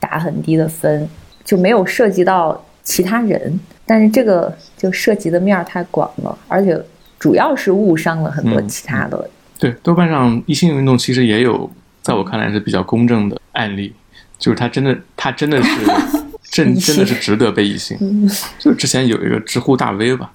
[0.00, 1.08] 打很低的分，
[1.44, 3.58] 就没有涉及到其他人。
[3.86, 6.80] 但是这个就涉及的面儿太广了，而且
[7.18, 9.28] 主要是误伤了很多其他的。
[9.58, 11.70] 对，豆瓣上一心运动其实也有。
[12.02, 13.94] 在我看来是比较公正的案例，
[14.38, 15.70] 就是他真的，他真的是
[16.50, 17.96] 真真的是值得被异性。
[18.58, 20.30] 就之前有一个知乎大 V 吧，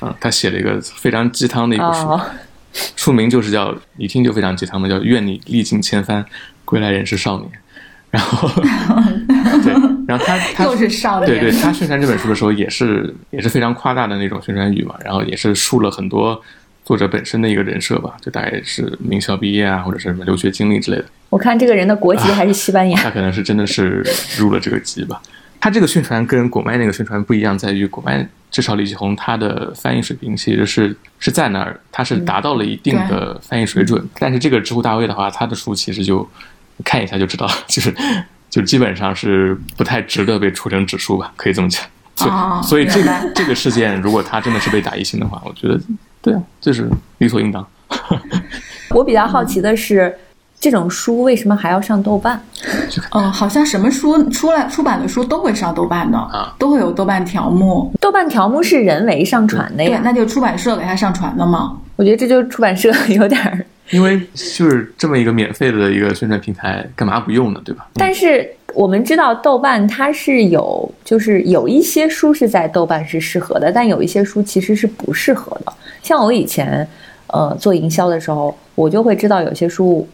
[0.00, 2.20] 啊，他写了一个非常鸡汤的一本书，
[2.96, 6.24] 书名就是叫一听就非常鸡汤的，叫《愿你历尽千帆，
[6.64, 7.48] 归来仍是少年》。
[8.10, 8.48] 然后，
[9.62, 9.72] 对，
[10.08, 16.42] 然后他他又是少年，对对，他宣传这本书的时候也是也是非常夸大的那种宣传语嘛，然后也是树了很多。
[16.84, 21.04] 作者本身的一个人设吧，就大概是名校毕业啊，或者是什么留学经历之类的。
[21.28, 24.04] 我看这个人的国籍还是西班牙，他可能是真的是
[24.38, 25.22] 入了这个籍吧。
[25.60, 34.02] 他这个宣传跟国麦那个宣传不一样，在于国麦至少李继红他的翻译水平其实是是在那儿，他是达到了一定的翻译水准。
[34.18, 36.26] 但是这个知乎大 V 的话，他的书其实就
[36.82, 37.94] 看一下就知道，就是
[38.48, 42.62] 就基本上是不太值得被出成指数吧，可以这么讲。
[42.62, 45.78] 所以这个这个事件，如果他真的是被打一星的话，我觉得。
[46.22, 47.66] 对啊，这是理所应当。
[48.90, 50.14] 我比较好奇的是，
[50.58, 52.40] 这种书为什么还要上豆瓣？
[53.12, 57.92] 嗯，好像什么书出来出版的书都会上豆瓣的啊，都会有豆瓣条目。
[58.00, 60.00] 豆瓣条目是人为上传的呀？
[60.04, 61.78] 那就出版社给他上传的嘛？
[61.96, 63.64] 我觉得这就是出版社 有点儿。
[63.90, 67.60] 因为就是这么一个免费的一个宣传平台，干嘛不用呢？
[67.64, 67.88] 对吧？
[67.94, 75.72] 但是我们知道豆瓣它是有，就是有一些书是在豆瓣是适合的，但有一些书其实是不适合的。
[76.02, 76.86] 像我以前，
[77.28, 80.08] 呃，做营销的时候，我就会知道有些书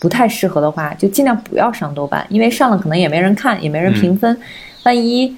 [0.00, 4.36] 不太适合的话，就尽量不要上豆瓣，因为上了可能也没人看，也没人评分。
[4.84, 5.36] 万一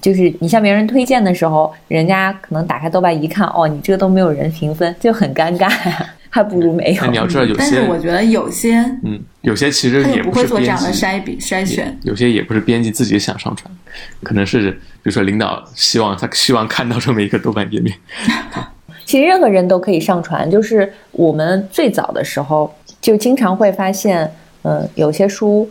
[0.00, 5.68] 就是你向别人推荐的时候，人家可能打开豆瓣一看，哦，你这个都没有人评分，就很尴尬，
[6.30, 7.06] 还不如没有。
[7.06, 13.70] 你要知道，有些，但是我觉得有些，嗯，有些其实也不会做这样的筛比筛选，有些也不是编辑自己想上传，
[14.22, 17.94] 可能是比如说领导希望他希望看到这么一个豆瓣页面。
[19.08, 24.30] 其实任何人都可以上传，就是我们最早的时候就经常会发现，
[24.64, 25.66] 嗯，有些书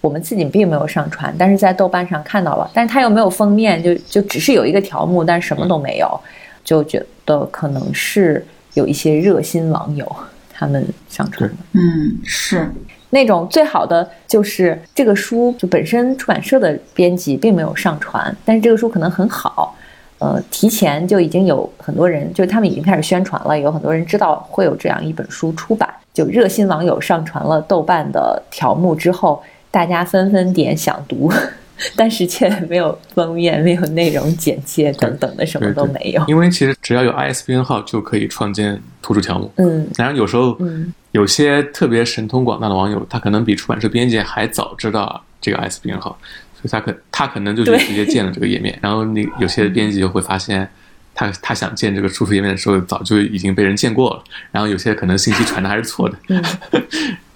[0.00, 6.20] 我们自己并没有上传，但是在豆瓣上看到了，但是它又没有封面，就就只是有一个条目，但什么都没有，
[6.64, 10.04] 就觉得可能是有一些热心网友
[10.52, 11.56] 他们上传的。
[11.74, 12.68] 嗯，是
[13.10, 19.76] 那种最好的就是这个书就本身出版社的编辑并没有上传，但是这个书可能很好，
[20.20, 29.42] 呃，提前就已经有很多人，就是他们已经开始宣传了，有很多人知道会有这样一本书出版，就热心网友上传了豆瓣的条目之后。
[29.72, 31.32] 大家纷纷点想读，
[31.94, 36.20] 但是却没有封面、没有内容简介等等的，什么都没有。
[36.26, 39.48] 因为其实只要有 ISBN 号就可以创建图书条目。
[39.58, 40.58] 嗯，然后有时候，
[41.12, 46.18] 有些特别神通广大的网友，他可能比出版社编辑还早知道这个 ISBN 号，
[46.62, 48.78] 所以他可他可能就是直接建了这个页面。
[48.82, 50.68] 然后那有些编辑就会发现，
[51.14, 54.24] 他他想建这个输出页面的时候，早就已经被人建过了。
[54.52, 56.16] 然后有些可能信息传的还是错的。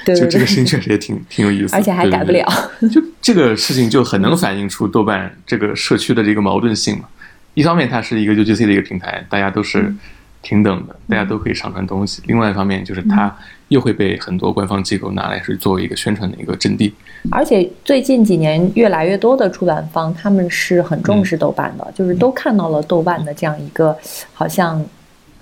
[0.07, 2.47] 就这个事情确实也挺挺有意思，而且还改不了。
[2.93, 7.05] 就这个事情就很能反映出豆瓣这个社区的这个矛盾性嘛。
[7.55, 9.95] 一方面，它是一个 UGC 的一个平台，大家都是
[10.45, 13.35] 平等的，大家都可以上传东西；另外一方面，就是它
[13.69, 16.95] 又会被很多官方机构拿来是作为一个宣传的一个阵地。
[17.33, 23.97] 而且最近几年，越来越多的出版方他们是很重视豆瓣的，就是都看到了豆瓣的这样一个
[24.33, 24.85] 好像。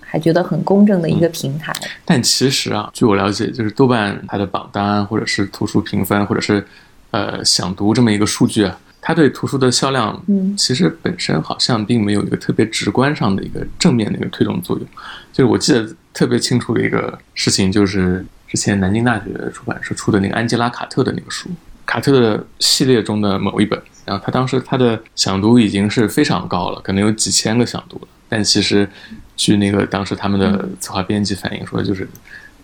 [0.04, 1.72] 还觉得很公正的一个平台，
[2.04, 6.62] 但其实啊，据我了解，就是豆瓣它的榜单，或者是图书评分，或者是
[7.12, 14.86] 呃想读这么一个数据啊，它对图书的销量，嗯，其实本身好像并没有一个特别直观上的一个正面的一个推动作用。
[15.32, 21.50] 就是我记得特别清楚的一个事情，就是之前南京大学出版社出的那个安吉拉·卡特的那个书，
[21.84, 28.88] 卡特的系列中的某一本，然后他当时他的想读已经是非常高了，可能有几千个想读了，但其实。
[29.34, 32.06] 据那个当时他们的策划编辑反映说，就是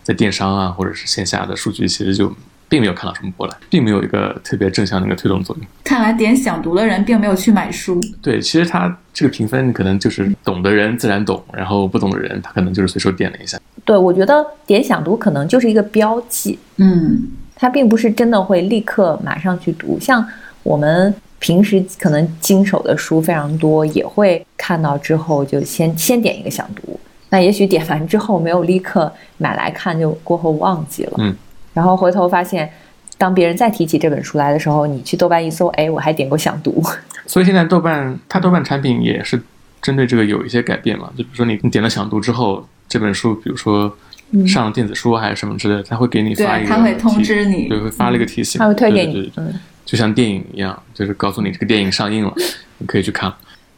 [0.04, 2.32] 在电商啊，或者是线下的数据，其实就
[2.68, 5.66] 并没有看到什么波澜，并没有一个特别正向的一个推动作用。
[5.84, 8.00] 看来点想读的人并没有去买书。
[8.22, 13.58] 对，其实他这个评分可能就是懂的人自然懂，然后不懂的人他可能就是随手点了一下。
[13.84, 20.26] 对，我觉得点想读可能就是一个标记，嗯，它并不是真的会立刻马上去读，像
[20.62, 21.14] 我们。
[21.40, 26.98] 平时可能经手的书非常多，也会看到之后就先先点一个想读。
[27.28, 31.12] 那也许点完之后没有立刻买来看，就过后忘记了。
[31.18, 31.32] 嗯。
[31.78, 32.68] 然后回头发现，
[33.16, 36.82] 当别人再提起这本书来的时候，你去豆瓣一搜，哎，我还点过想读。
[37.24, 39.40] 所以现在豆瓣它豆瓣产品也是
[39.80, 41.08] 针对这个有一些改变嘛？
[41.16, 43.96] 就比如说你你点了想读之后，这本书比如说
[44.44, 49.54] 上了电子书还是什么之类的，他会给你发一个，他会通知你，对，会发了一个提醒，他会推给你，嗯。
[49.86, 52.34] 就像电影一样，就是告诉你这个电影上映了，
[52.78, 53.32] 你可以去看。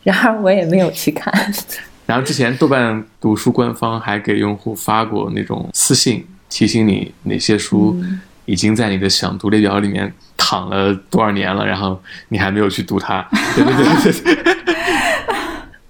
[0.04, 1.32] 然而我也没有去看。
[2.06, 7.96] 然后之前豆瓣读书官方还给用户发过那种私信，提醒你哪些书
[8.44, 13.24] 已经在你的想读列表里面躺了多少年了，然后你还没有去读它。
[13.56, 14.56] 对对对对对。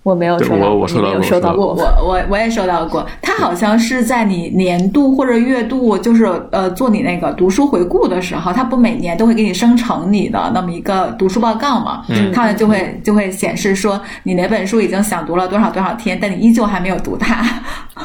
[0.03, 3.07] 我没有收到，我收到过，收到过，我我我也收到过。
[3.21, 12.03] 它好像是在你年度或者月度，就是呃做你那个读书回顾的时候，它不每年都会给你生成你的那么一个读书报告嘛？
[12.09, 17.45] 嗯，它就会就会显示说你哪本书已经想读了多少多少天，但你依旧还没有读它。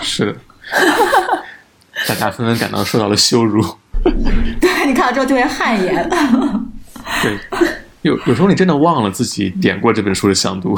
[0.01, 0.35] 是的，
[2.07, 3.63] 大家纷纷感到受到了羞辱。
[4.03, 6.09] 对你看到之后就会汗颜。
[7.21, 7.37] 对，
[8.01, 10.77] 有有时候你真的忘了自己点过这本书的想读。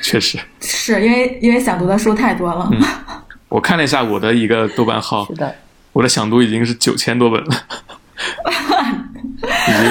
[0.00, 2.68] 确实是因为因为想读的书太多了。
[3.48, 5.54] 我看了一下我的一个豆瓣号，是的，
[5.92, 7.54] 我的想读已经是九千多本了，
[8.48, 9.90] 已经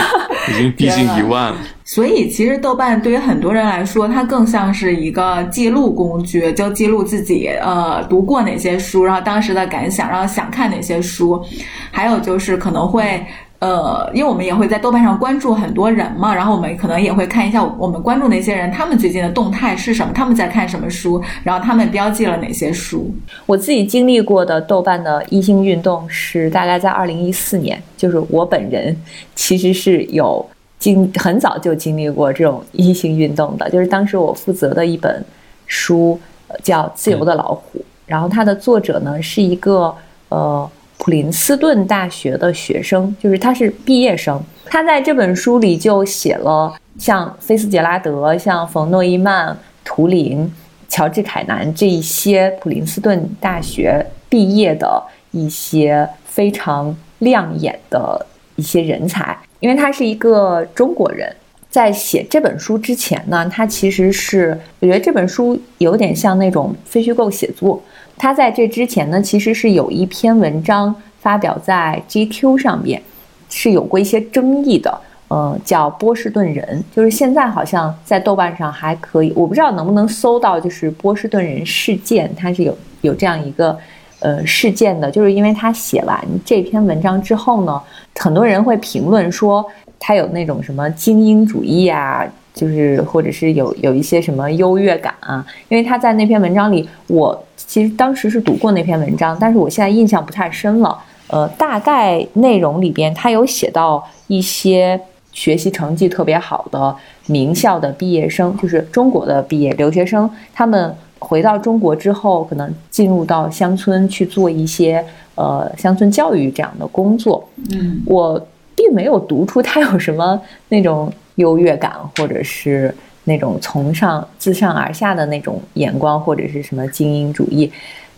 [0.50, 1.58] 已经逼近一万了。
[1.84, 11.44] 所以其实豆瓣对于很多人来说，它更像是一个记录工具，就记录自己呃读过哪些书，然后当时的感想，然后想看哪些书，
[11.92, 13.26] 还有就是可能会。
[13.62, 23.14] 呃，因为我们也会在豆瓣上关注很多人嘛，然后我们可能也会看一下我们关注那些人，他们最近的动态是什么，他们在看什么书，然后他们标记了哪些书。
[23.46, 28.98] 我自己经历过的豆瓣的一星运动是大概在二零一四年，就是我本人
[29.36, 30.44] 其实是有
[30.80, 35.24] 经很早就经历过这种一星运动的，就是当时我负责的一本
[35.68, 36.20] 书
[36.64, 39.96] 叫《自由的老虎》，然后它的作者呢是一个
[40.30, 40.68] 呃。
[41.04, 44.40] 普林斯顿大学的学生，就是他是毕业生。
[44.66, 50.54] 他在这本书里就写了像菲斯杰拉德、像冯诺依曼、图灵、
[50.88, 58.24] 乔治凯南这一些普林斯顿大学毕业的一些非常亮眼的
[58.56, 59.36] 一些人才。
[59.60, 61.36] 因为他是一个中国人，
[61.72, 67.82] 在写这本书之前呢，他其实是我觉得这本书有点像那种非虚构写作。
[68.22, 73.02] 他在这之前呢，其实是有一篇文章发表在 GQ 上面，
[73.50, 74.96] 是有过一些争议的。
[75.30, 83.76] 呃，叫波士顿人，就是现在好像在豆瓣上还可以，我不知道能不能搜到，就是波士顿人事件，它是有有这样一个
[84.20, 87.82] 呃事件的，就是因为他写完这篇文章之后呢，
[88.18, 89.66] 很多人会评论说
[89.98, 92.24] 他有那种什么精英主义啊，
[92.62, 100.96] 就是或者是有有一些什么优越感啊，因为他在那篇文章里，我其实当时是读过那篇文章，但是我现在印象不太深了，
[101.28, 105.02] 呃，大概内容里边他有写到一些。
[105.34, 106.94] 学习成绩特别好的
[107.28, 115.02] 名校的毕业生，就是中国的毕业留学生，他们回到中国之后，可能进入到乡村去做一些
[115.36, 117.48] 呃乡村教育这样的工作。
[117.72, 118.46] 嗯，我
[118.76, 120.38] 并没有读出他有什么
[120.68, 127.72] 那种优越感，或者是那种从上自上而下的那种眼光，或者是什么精英主义。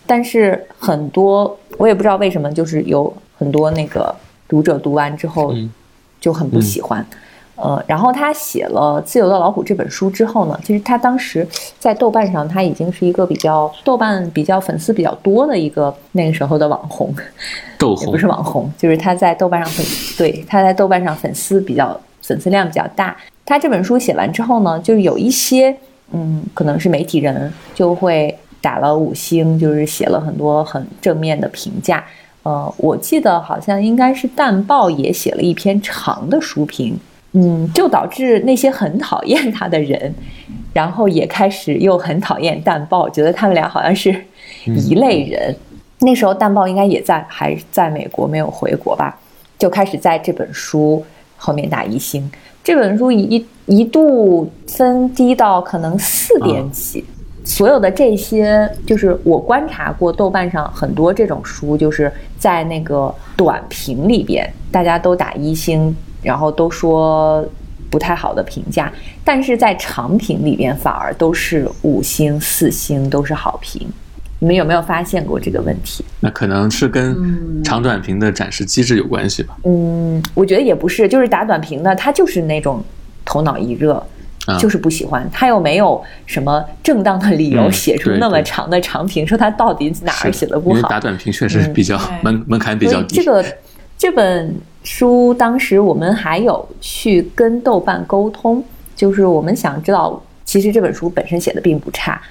[0.05, 4.16] 但是很多我也不知道为什么，就是有很多那个
[4.47, 5.53] 读者读完之后。
[6.24, 7.05] 就很不喜欢，
[7.57, 11.45] 呃，然后他写了《自由的老虎》这本书之后呢，其实他当时
[11.78, 17.14] 在豆瓣上，他已经是一个比较豆瓣比较粉丝比较多的一个那个时候的网红，
[17.78, 19.86] 豆红不是网红，就是他在豆瓣上粉，
[20.18, 23.15] 对，他在豆瓣上粉丝比较粉丝量比较大。
[23.45, 25.76] 他这本书写完之后呢，就是有一些
[26.11, 32.03] 嗯，可能是媒体人就会打了五星，就是写了很多很正面的评价。
[32.43, 36.99] 呃，我记得好像应该是淡报也写了一篇长的书评，
[37.32, 40.13] 嗯，就导致那些很讨厌他的人，
[40.74, 44.13] 然后也开始又很讨厌淡报，觉得他们俩好像是
[44.65, 45.55] 一类人。
[45.99, 49.17] 那时候淡报应该也在还在美国没有回国吧，
[49.57, 51.03] 就开始在这本书
[51.43, 52.31] 后面打一星。
[52.63, 57.03] 这本书一一度分低到可能四点几。
[57.43, 67.45] 所有的这些，就是我观察过豆瓣上很多这种书，就是在那个短评里边，大家都打一星，然后都说
[67.89, 68.89] 不太好的评价，
[69.25, 73.85] 但是在长评里边反而都是五星、四星，都是好评。
[74.43, 76.03] 你们有没有发现过这个问题？
[76.19, 79.57] 那可能是跟长短评的展示机制有关系吧。
[79.63, 82.83] 嗯，我觉得也不是，就是打短评的，他就是那种
[83.23, 84.05] 头脑一热。
[84.59, 90.89] 就是不喜欢他，又没有什么正当的理由写出那么长的长评，说他到底哪儿写的不好？
[90.89, 93.15] 打短评确实比较门门槛比较低。
[93.15, 93.45] 这个
[93.97, 98.61] 这本书当时我们还有去跟豆瓣沟通，
[98.97, 102.21] 就是我们想知道，其实这本书本身写的并不差，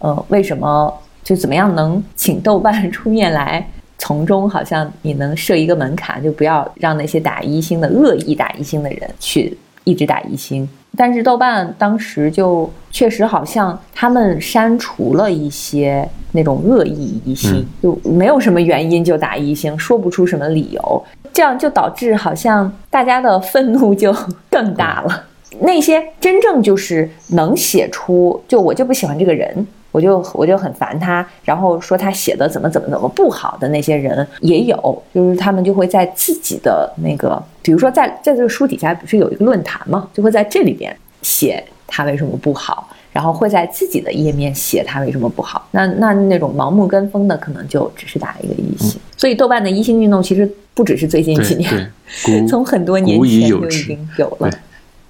[0.00, 0.92] 呃，为什么
[1.22, 3.66] 就怎么样能请豆瓣出面来
[3.98, 10.68] 从中，好像你能设一个门槛，就不要让那些打一星的恶意打一星的人去一直打一星。
[10.96, 24.14] 但是豆瓣当时就确实好像他们删除了一些那种恶意一星，就没有什么原因就打一星，说不出什么理由，这样就导致好像大家的愤怒就
[24.50, 25.24] 更大了。
[25.60, 29.66] 那些真正就是能写出，就我就不喜欢这个人。
[29.92, 45.68] 我就我就很烦他，然后说他写的怎么怎么怎么不好的那些人也有，就是他们就会在自己的那个，比如说在在这个书底下不是有一个论坛嘛，就会在这里边写他为什么不好，然后会在自己的页面写他为什么不好。
[45.72, 48.98] 那那那种盲目跟风的，可能就只是打一个一星。
[49.18, 51.92] 所以豆瓣的一星运动其实不只是最近几年，
[52.48, 54.50] 从很多年前就已经有了，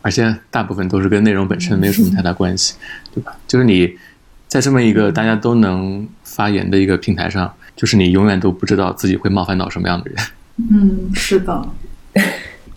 [0.01, 2.74] 而且大部分都是跟内容本身没有什么太大关系，
[3.14, 3.37] 对吧？
[3.47, 3.97] 就是你。
[4.53, 10.18] 在这么一个大家都能发言的一个平台上，就是你永远都不知道自己会冒犯到什么样的人。
[10.70, 11.66] 嗯，是的。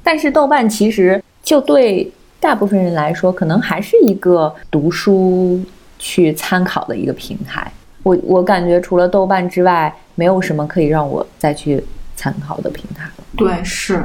[0.01, 2.09] 但是豆瓣其实就对
[2.39, 5.61] 大部分人来说，可能还是一个读书
[5.99, 7.69] 去参考的一个平台。
[8.03, 11.83] 我我感觉除了豆瓣之外，没有什么可以让我再去
[12.15, 13.23] 参考的平台了。
[13.35, 14.01] 对，是。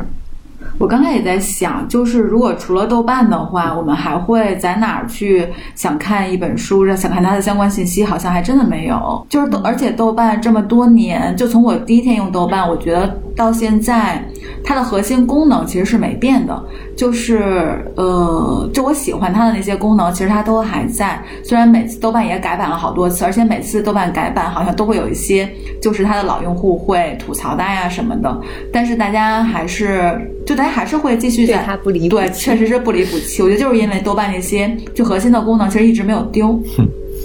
[0.79, 8.05] 我刚才也在想，就是如果除了豆瓣的话，我们还会在哪儿去想看一本书，想看它的相关信息？
[8.05, 9.27] 好像还真的没有。
[9.29, 14.25] 就是豆，而且豆瓣这么多年，就从我第一天用豆瓣，我觉得到现在，
[14.65, 16.65] 它的核心功能其实是没变的。
[17.01, 21.19] 就是呃，就我喜欢它的那些功能，其实它都还在。
[21.43, 25.49] 虽然每次豆瓣也改版了好多次，而且每次豆瓣改版好像都会有一些，
[25.81, 28.39] 就是它的老用户会吐槽它呀什么的。
[28.71, 30.13] 但是大家还是，
[30.47, 33.43] 就大家还是会继续在它不离对，确实是不离不弃。
[33.43, 36.61] 我觉得就是因为豆瓣那些就核心的功能其实一直没有丢，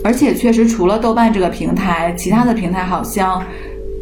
[0.06, 3.44] 而且确实除了豆瓣这个平台，其他的平台好像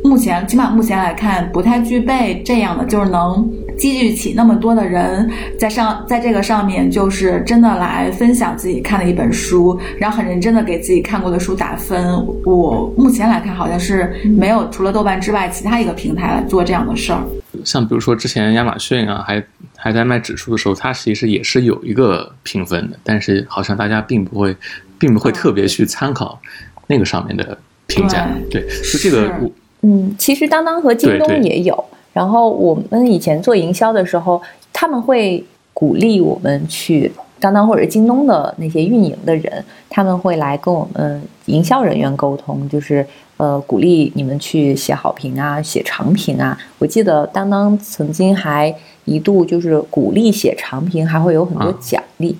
[0.04, 3.52] 目前起码目前来看不太具备这样的，就是能。
[3.78, 12.16] 积聚起那么多的人在上，在这个上面，就是真的来分享自己看的一本书，然后很认真的给自己看过的书打分。
[12.46, 17.22] 我目前来看，好像是没有除了豆瓣之外，其他一个平台来做这样的事儿。
[17.64, 19.44] 像比如说之前亚马逊啊，还
[19.78, 24.56] 还在卖指数的时候，它其实也是有一个评分的，但是好像大家并不会，
[24.98, 26.40] 并不会特别去参考
[26.88, 27.58] 那个上面的
[27.88, 28.28] 评价。
[28.50, 29.34] 对，就这个，
[29.82, 31.86] 嗯，其实当当和京东也有。
[32.14, 34.41] 然后我们以前做营销的时候，
[34.72, 35.43] 他们会
[35.74, 43.05] 鼓励我们去当当或者京东的那些运营的人，他们会来跟我们营销人员沟通，就是。
[43.38, 46.57] 呃，鼓励你们去写好评啊，写长评啊。
[46.78, 48.74] 我记得当当曾经还
[49.05, 52.38] 一度就是鼓励写长评，还会有很多奖励，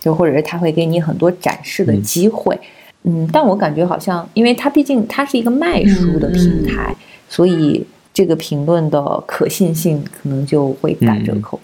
[0.00, 2.58] 就或者是他会给你很多展示的机会。
[3.04, 6.94] 嗯，但我感觉好像，因为它毕竟它是一个卖书的平台，
[7.28, 11.60] 所以这个评论的可信性可能就会打折扣。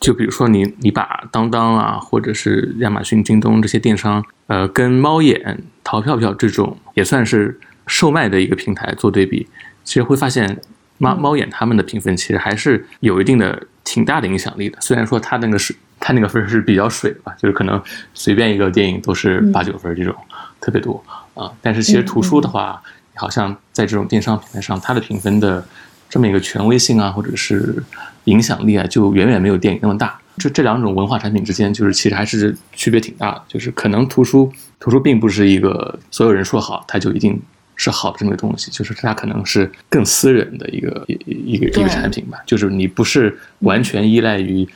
[0.00, 7.60] 就比如说你你把当当啊，或者是亚马逊、京东这些电商，呃，跟猫眼、淘票票这种也算是。
[7.88, 9.46] 售卖的一个平台做对比，
[9.84, 10.60] 其实会发现
[10.98, 14.76] 猫猫眼他们的评分其实还是有一定的挺大的影响力的。
[14.80, 17.80] 虽然说它那个是，它那个分是比较水吧，就是可能
[18.12, 20.12] 随便一个电影都是八九分这种，
[20.60, 21.00] 特别多
[21.34, 21.48] 啊。
[21.62, 22.82] 但是其实图书的话，
[23.16, 25.64] 好像在这种电商平台上，它的评分的
[26.08, 27.82] 这么一个权威性啊，或者是
[28.24, 30.18] 影响力啊，就远远没有电影那么大。
[30.38, 33.42] 就这两种文化产品之间，就是其实还是区别挺大的。
[33.48, 37.40] 就是可能图书图书并不是一个所有人说好，它就一定。
[37.78, 41.12] 是好的这么个东西，就是它可能是更私人的一个一
[41.44, 44.66] 一个一个产品吧，就是你不是完全依赖于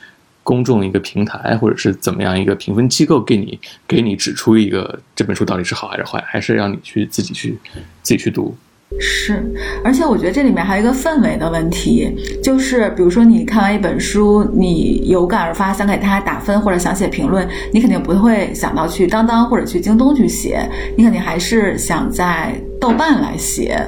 [0.43, 7.57] 公众一个平台或者是怎么样一个评分机构给你给你指出一个这本书到底是好还是坏，还是让你去自己去
[8.01, 8.55] 自己去读。
[8.99, 9.41] 是，
[9.85, 12.13] 而且我觉得这里面还有一个氛围的问题，
[12.43, 23.81] 就是比如说你看完一本书，你有感而发，想给他打分或者想写评论，你肯定不会想到去当当或者去京东去写，你肯定还是想在豆瓣来写。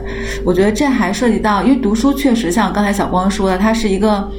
[0.46, 4.32] 我觉得这还涉及到，因为读书确实像刚才小光说的，它是一个。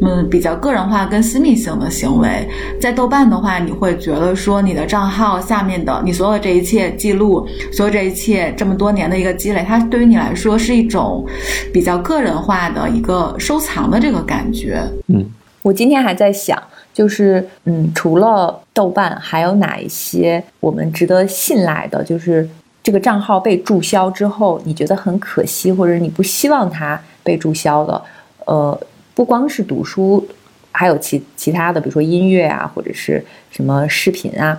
[0.00, 2.48] 嗯，比较个人化跟私密性的行为，
[2.80, 11.26] 在豆瓣的话，你会觉得说你的账号下面的你所有这一切记录，所有这一切这么多年的一个积累，它对于你来说是一种
[11.72, 14.80] 比较个人化的一个收藏的这个感觉。
[15.08, 15.26] 嗯，
[15.62, 16.56] 我今天还在想，
[16.94, 22.04] 就是嗯，除了豆瓣，还有哪一些我们值得信赖的？
[22.04, 22.48] 就是
[22.84, 28.00] 这个账号被注销之后，你觉得很可惜，或者你不希望它被注销的？
[28.46, 28.80] 呃。
[29.18, 30.24] 不光是读书，
[30.70, 34.56] 还有其其他的，比如说音乐啊，或者是什么视频啊。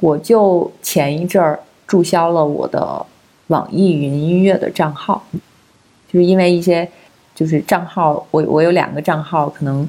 [0.00, 3.04] 我就前一阵儿注销了我的
[3.48, 5.22] 网易云音乐的账号，
[6.10, 6.88] 就是因为一些
[7.34, 9.86] 就是账号，我我有两个账号可能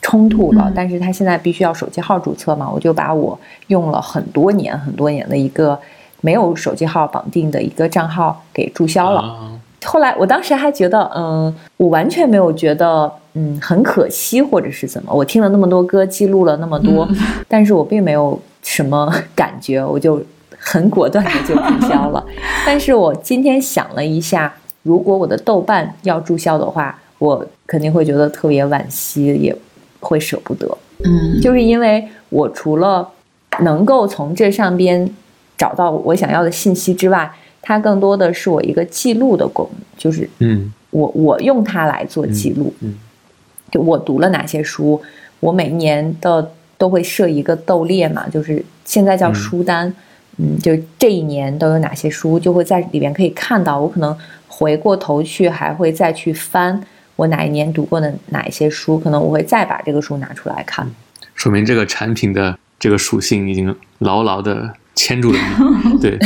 [0.00, 5.78] 冲突了，但是他现在必须要手机号注册嘛，我就把我用了很多年很多年的一个
[6.22, 9.60] 没有手机号绑定的一个账号给注销了。
[9.84, 13.10] 后来我当时还觉得，嗯，我完全没有觉得。
[13.34, 15.14] 嗯，很可惜，或者是怎么？
[15.14, 17.08] 我听了那么多歌，记录了那么多，
[17.46, 20.20] 但是我并没有什么感觉，我就
[20.58, 22.26] 很果断的就注销了。
[22.66, 24.52] 但是我今天想了一下，
[24.82, 29.56] 如果我的豆瓣要注销的话，我肯定会觉得特别惋惜，也
[30.00, 30.66] 会舍不得。
[31.04, 33.08] 嗯，就是因为我除了
[33.60, 35.08] 能够从这上边
[35.56, 37.30] 找到我想要的信息之外，
[37.62, 42.94] 它更多的是我一个记录的功能，就是嗯，我我用它来做记录，嗯。
[43.70, 45.00] 就我读了哪些书，
[45.38, 49.94] 我每年的都会设一个豆列嘛，就是现在叫书单，
[50.38, 53.78] 嗯，就这一年都有哪些书，就会在里边可以看到。
[53.78, 54.16] 我可能
[54.48, 56.82] 回过头去还会再去翻
[57.14, 60.84] 我哪一年读过的哪一些书，可能我会再把这个书拿出来看。
[61.36, 65.38] 说明这个产品的这个属性已经牢牢的牵住了
[65.92, 66.18] 你， 对，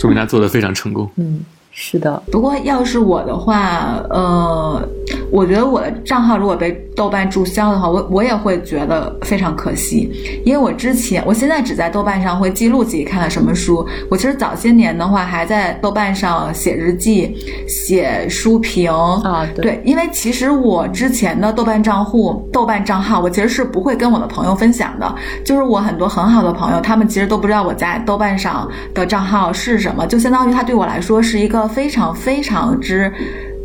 [0.00, 1.08] 说明他做的非常成功。
[1.16, 1.40] 嗯。
[1.72, 4.88] 是的，不过要是我的话，呃，
[5.30, 10.10] 我觉得我的账号如果被豆瓣注销的话，我我也会觉得非常可惜，
[10.44, 13.86] 因为我之前，我现在只在豆瓣上会记录自己看了什么书。
[14.10, 17.34] 我其实早些年的话，还在豆瓣上写日记、
[17.66, 25.14] 写书评啊，对，因为其实我之前的豆瓣账户、豆瓣账号，我其实是不会跟我的朋友分享的，
[25.44, 31.60] 就是我很多很好的朋友，他们其实都不知道我在豆瓣上的账号是什么，就相当于它对我来说是一个。
[31.70, 33.12] 非常非常之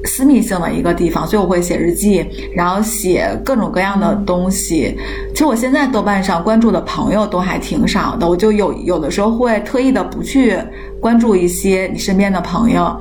[0.06, 2.26] 私密性的一个地方，所以我会写日记，
[2.56, 4.96] 然后写各种各样的东西。
[5.34, 10.58] 其实我现在豆瓣上关注的朋友都还挺少的，我就有有的时候会特意的不去
[11.00, 12.96] 关注一些你身边的朋友，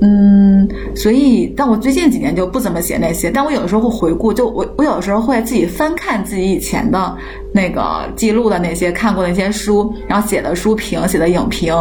[0.00, 7.16] 嗯，所以但我最近几年就不怎么写那些，但我有的时候会回顾，就我我有的时候会自己翻看自己以前的
[7.52, 11.74] 那个记录的那些看过的那些书，然后写的书评、写的影评。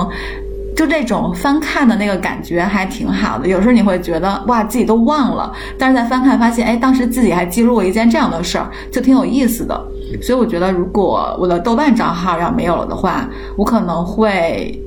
[0.75, 3.47] 就这种翻看的那个感觉还挺好的。
[3.47, 9.79] 有时候你会觉得哇，自己都忘了，但是在翻看发现，哎，当时自己还记录过一件这样的事儿，就挺有意思的。
[10.21, 14.81] 所以我觉得，如果我的豆瓣账号要没有了的话，我可能会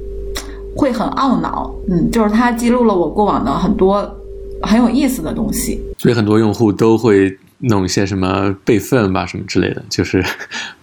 [0.76, 1.72] 会很懊恼。
[1.88, 4.10] 嗯，就是它记录了我过往的很多
[4.62, 5.80] 很有意思的东西。
[5.98, 10.24] 所以很多用户都会弄一些什么备份吧，什么之类的，就是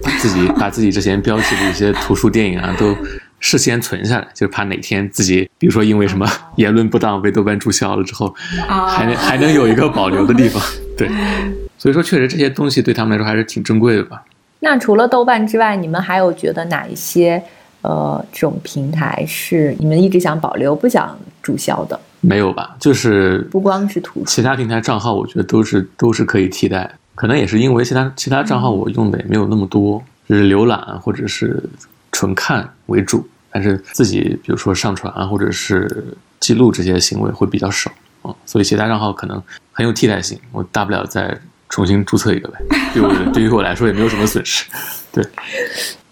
[0.02, 2.96] 把自己把自己之前标记的一些图书电影啊都。
[3.44, 6.26] 事先存下来，就是怕哪天自己，比如说因为什么
[6.58, 8.34] 言论不当被豆瓣注销了之后，
[8.88, 10.62] 还能还能有一个保留的地方。
[10.96, 11.10] 对，
[11.78, 14.24] 所以说确实这些东西对他们来说还是挺珍贵的吧。
[14.60, 17.42] 那除了豆瓣之外，你们还有觉得哪一些
[17.82, 22.00] 呃这种平台是你们一直想保留、不想注销的？
[22.20, 22.76] 没有吧？
[22.80, 26.90] 就是不光是图，其他平台账号我觉得都是都是可以替代。
[27.16, 31.60] 可能也是因为其他其他账号我用的也没有那么多，就是浏览或者是。
[32.14, 36.06] 纯看为主，但是自己比如说上传啊，或者是
[36.40, 37.92] 记录这些行为会比较少
[38.22, 39.42] 啊，所以其他账号可能
[39.72, 41.38] 很有替代性，我大不了再
[41.70, 42.60] 重新注册一个呗，
[42.94, 44.66] 对我对于我来说也没有什么损失。
[45.12, 45.26] 对，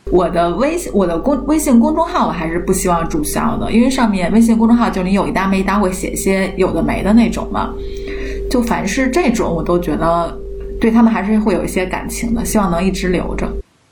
[0.06, 7.74] 我的微信我的公微信公众号我还是不希望注销的，因为上面微信公众号就你有一搭没一搭会写一些有的没的那种嘛，
[8.50, 10.38] 就凡是这种我都觉得
[10.80, 13.50] 对他们还是会有一些感情的，希望能一直留着。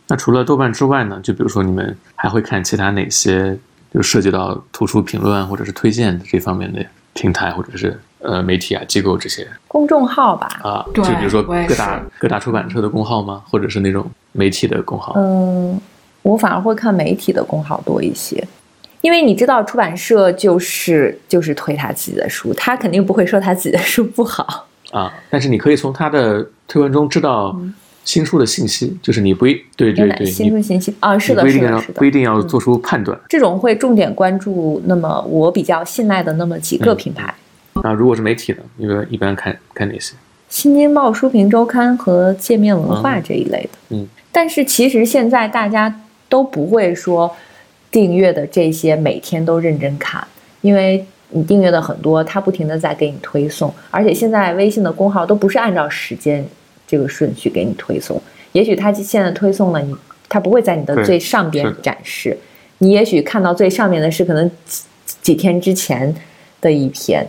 [0.10, 1.20] 那除了豆瓣之外呢？
[1.22, 3.58] 就比如说你们还会看其他哪些
[3.94, 10.48] 就涉及到图书评论或者是推荐这方面的平台或者是呃媒体啊机构这些公众号吧？
[10.64, 13.44] 啊，就比如说各大各大出版社的公号吗？
[13.50, 15.14] 或者是那种媒体的公号？
[15.18, 15.78] 嗯，
[16.22, 18.42] 我反而会看媒体的公号多一些，
[19.02, 25.14] 因为你知道出版社就是就是推他自己的书，他肯定不会说他自己的书不好啊。
[25.30, 27.54] 但是你可以从他的推文中知道。
[28.08, 33.20] 新书的信息就是你不一对对对，新书信息啊，是的，不一定要，不一定要做出判断。
[33.28, 37.36] 这种会重点关注那么我比较信赖的那么几个品牌。
[37.84, 40.16] 那如果是媒体的，一般一般看看哪些？
[40.48, 43.70] 新京报书评周刊和界面文化这一类的。
[43.90, 45.94] 嗯，但是其实现在大家
[46.30, 47.30] 都不会说
[47.92, 50.26] 订阅的这些每天都认真看，
[50.62, 56.48] 因为你订阅的很多，它不停的在给你推送，而且现在微信的公号都不是按照时间。
[56.88, 58.20] 这个顺序给你推送，
[58.54, 59.94] 也许他现在推送了你，
[60.30, 62.36] 他不会在你的最上边展示，
[62.78, 64.84] 你也许看到最上面的是可能几
[65.22, 66.16] 几天之前
[66.62, 67.28] 的一篇，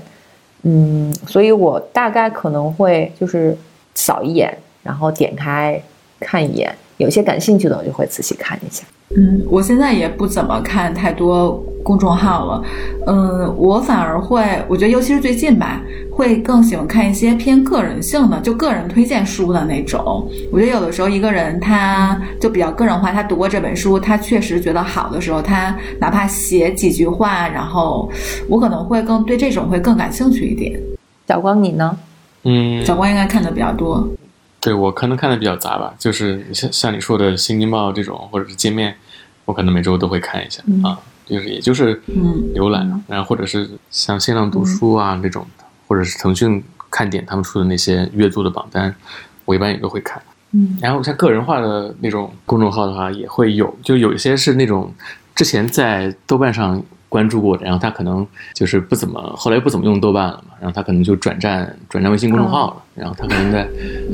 [0.62, 3.56] 嗯，所以我大概可能会就是
[3.94, 5.82] 扫一眼，然后点开
[6.20, 8.84] 看一眼，有些感兴趣的我就会仔细看一下。
[9.16, 12.62] 嗯，我现在也不怎么看太多公众号了，
[13.06, 15.80] 嗯，我反而会，我觉得尤其是最近吧，
[16.12, 20.28] 会更喜欢看一些偏个人性的，就个人推荐书的那种。
[20.52, 28.10] 我觉得有的时候一个人他就比较个人化，他读过这本书，他确实觉得好的时候，他哪怕写几句话，然后
[28.46, 30.78] 我可能会更对这种会更感兴趣一点。
[31.26, 31.96] 小光你呢？
[32.42, 34.06] 嗯，小光应该看的比较多。
[34.60, 38.94] 对我可能看的比较杂吧，就是像像你说的《新京报》这种，或者是界面，
[39.44, 42.00] 我可能每周都会看一下啊，就是也就是
[42.54, 45.46] 浏览，然后或者是像新浪读书啊这种，
[45.86, 48.94] 或者是腾讯看点他们出的那些月度的榜单，
[49.44, 50.20] 我一般也都会看。
[50.52, 54.92] 嗯，然后像个人化的那种公众号的话，也会有，就有一些是那种
[55.34, 56.82] 之前在豆瓣上。
[57.08, 63.68] 关注过的，然后他可能就是不怎么，后来不怎么用豆瓣了嘛，然后他可能就转战转战微信公众号了，然后他可能在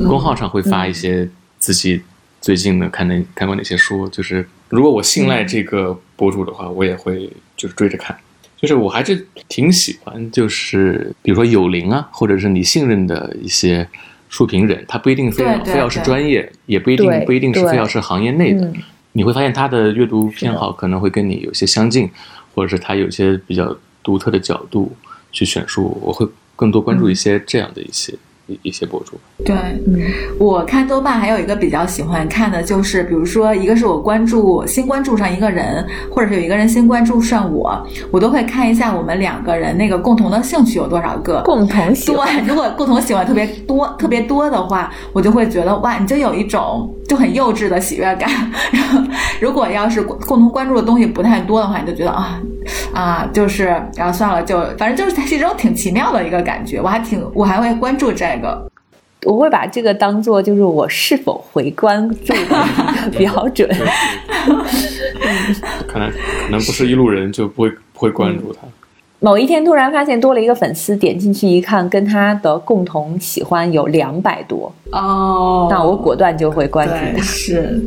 [0.06, 1.28] 公号上会发一些
[1.58, 2.00] 自己
[2.40, 8.16] 最近的看那看过哪些书，就是如果我信赖这个博主的话，我也会就是追着看，
[8.56, 13.88] 就是我还是挺喜欢，就是比如说有灵啊，或者是你信任的一些
[14.28, 18.72] 书评人，他不一定非要非要是专业，也不一定不一定是非要是行业内的，
[19.12, 22.08] 你会发现他的阅读偏好可能会跟你有些相近。
[22.54, 24.92] 或者是他有一些比较独特的角度
[25.32, 26.26] 去选书，我会
[26.56, 28.14] 更多关注一些这样的一些。
[28.46, 29.98] 一一些博主，对，嗯，
[30.38, 37.74] 我看豆瓣还有一个比较喜欢看的，就是比如说，一个是我关注新关注上一个人，或者是有一个人新关注上我，
[38.10, 42.44] 我都会看一下我们两个人那个共同的兴趣有多少个，共同喜欢。
[42.46, 48.28] 如果共同喜欢特别多、特别多的话，我就会觉得哇，你就有一种就很幼稚的喜悦感。
[48.72, 49.00] 然后，
[49.40, 52.40] 如果要是共同关注的东西不太多的话，你就觉得啊
[52.92, 53.64] 啊，就是
[53.96, 56.80] 然后算了，就反正就是它是一种挺奇妙的一个感觉。
[56.80, 58.24] 我还挺，我还会关注这。
[58.40, 58.70] 个，
[59.24, 63.68] 我会把这个当做就是我是否回关注的一个标准。
[65.86, 68.60] 可能可能不是一路人就不会不会关注他。
[69.20, 77.22] 某一天突然发现多了一个粉丝，点进去一看，跟他的共同喜欢有两百多哦，那我果断就会关注他。
[77.22, 77.82] 是，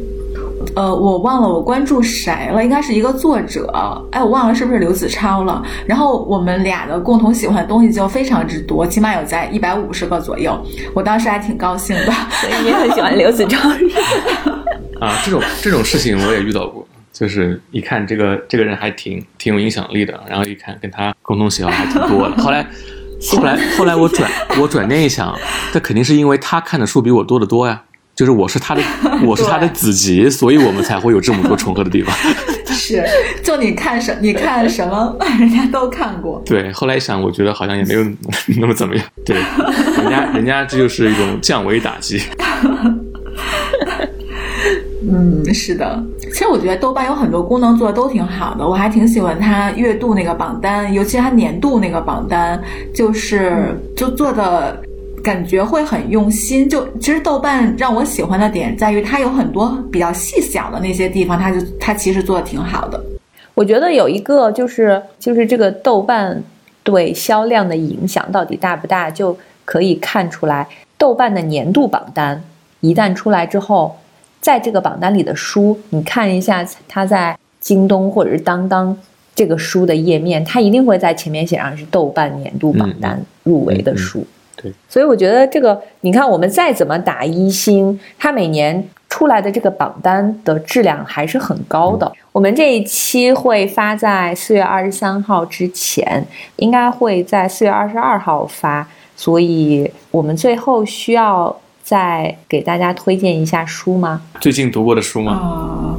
[0.75, 3.71] 呃，我忘了我关注谁了，应该是一个作者，
[4.11, 5.63] 哎，我忘了是不是刘子超了。
[5.85, 10.57] 然后我们俩的共同喜欢的东西就非常之多，起码有在一百五十个左右。
[10.95, 12.11] 我当时还挺高兴的，
[12.41, 13.69] 所以你很喜欢刘子超。
[14.99, 16.86] 啊，这种这种事情我也遇到过，
[17.17, 22.35] 就是一看这个这个人还挺挺有影响力的，然后一看跟他共同喜好还挺多的。
[22.43, 22.65] 后来
[23.31, 24.29] 后来后来我转
[24.61, 25.35] 我转念一想，
[25.73, 27.81] 这肯定是因为他看的书比我多得多呀。
[28.15, 28.81] 就是我是他的，
[29.23, 32.15] 我是他的子集，所以我们才会有这么多重合的地方。
[32.65, 33.03] 是，
[33.43, 36.41] 就你看什你看什么，人家都看过。
[36.43, 38.03] 对，后来一想，我觉得好像也没有
[38.59, 39.05] 那么怎么样。
[39.23, 39.35] 对，
[39.97, 42.19] 人家人家这就是一种降维打击。
[45.07, 46.03] 嗯，是的。
[46.37, 52.61] 其实我觉得豆瓣有很多功能做的都挺好的，我还挺喜欢它月度那个榜单，尤其它年度那个榜单，
[52.93, 54.79] 就是就做的。
[55.23, 63.03] 感觉会很用心，就其实豆瓣让我喜欢的点在于它有很多比较细小的那些地方，它就它其实做的挺好的。
[63.55, 66.41] 我觉得有一个就是就是这个豆瓣
[66.83, 69.35] 对销量的影响到底大不大，就
[69.65, 70.65] 可以看出来。
[70.99, 72.41] 豆瓣的年度榜单
[72.79, 73.97] 一旦出来之后，
[74.47, 78.97] 在这个榜单里的书，你看一下它在京东或者是当当
[79.35, 84.25] 这个书的页面，它一定会在前面写上是豆瓣年度榜单入围的书。
[84.55, 92.09] 对，所以我觉得这个，你看我们再怎么打一星，它每年出来的这个榜单的质量还是很高的。
[92.31, 96.25] 我们这一期会发在四月二十三号之前，
[96.55, 98.87] 应该会在四月二十二号发，
[99.17, 101.53] 所以我们最后需要
[101.87, 104.21] 再给大家推荐一下书吗？
[104.41, 105.31] 最近读过的书吗？
[105.31, 105.95] 啊，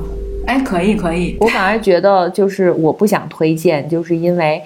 [0.47, 1.35] 哎，可以可以。
[1.41, 4.63] 我反而觉得就是我不想推荐，就是因为。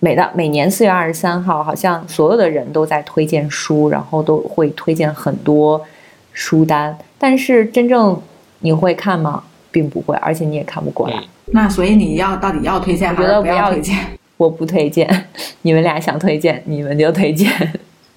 [0.00, 5.80] 每到每年四月二十三号，好像所有的人都在推荐书，然后都会推荐很多
[6.34, 6.94] 书单。
[7.16, 8.20] 但是真正
[8.58, 9.42] 你会看吗？
[9.70, 11.18] 并不会，而且你也看不过来。
[11.46, 13.96] 那所以你要到底要推荐还是不要推荐？
[14.36, 15.08] 我不推荐。
[15.62, 17.50] 你们俩想推荐，你们就推荐。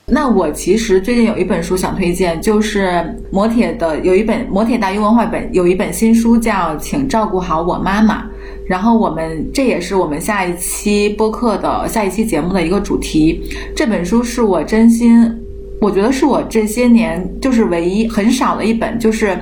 [0.09, 8.23] 那我其实最近有一本书想推荐，就是磨铁的有一本磨铁大英文化本有一本新书叫《请照顾好我妈妈》。
[8.65, 13.43] 然后我们这也是我们下一期播客的下一期节目的一个主题。
[13.75, 15.29] 这本书是我真心，
[15.79, 19.37] 我觉得是我这些年就是唯一很少的一本，就是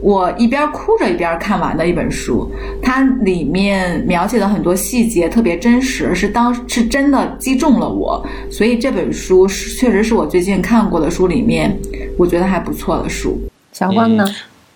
[0.00, 2.50] 我一边哭着一边看完的一本书。
[2.82, 8.24] 它里面描写的很多细节特别真实，是当是真的击中了我。
[8.50, 11.74] 所以这本书确实是我最近看过的书里面
[12.16, 13.40] 我觉得还不错的书。
[13.72, 14.26] 小光呢？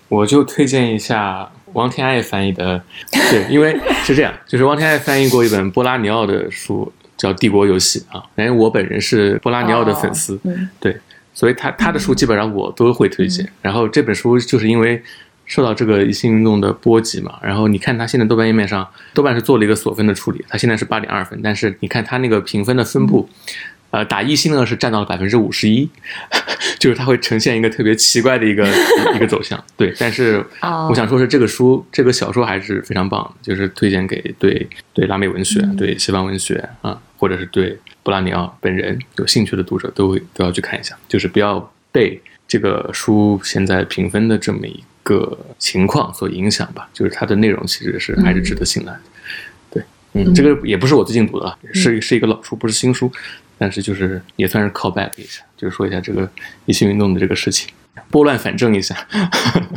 [0.09, 1.49] 我就推荐一下。
[1.75, 2.83] 王天爱翻译的，
[3.31, 8.25] 对，因为是这样，就是王天爱翻译过一本波拉尼奥的书，叫《帝国游戏》啊。
[8.37, 10.39] 因为我本人是波拉尼奥的粉丝，
[10.81, 10.97] 对，
[11.35, 13.49] 所以他他的书基本上我都会推荐。
[13.61, 15.03] 然后这本书就是因为
[15.47, 23.29] 受到这个一性运动的波及嘛，然后你看他现在豆瓣页面上，豆瓣是做了一个锁分的处理，他现在是八点二分，但是你看他那个评分的分布。
[23.93, 25.87] 呃，打一星呢是占到了百分之五十一，
[26.81, 28.67] 就是它会呈现一个特别奇怪的一个
[29.15, 29.63] 一个走向。
[29.77, 30.43] 对，但是
[30.89, 42.19] 我想说是这个书这个小说还是非常棒的，就是推荐给对对拉美文学、对西方文学啊，或者是对布拉尼奥本人有兴趣的读者都会都要去看一下，就是不要被
[42.49, 46.89] 这个书现在评分的这么一个情况所影响吧。
[46.95, 49.01] 就是它的内容其实是还是值得信赖的。
[49.71, 49.83] 对，
[50.15, 53.13] 嗯，这个也不是我最近读的，是是一个老书，不是新书。
[53.59, 56.29] 但是就是也算是 call back 一下，就是说一下这个
[56.67, 57.69] 一性运动的这个事情，
[58.11, 58.97] 拨乱反正一下。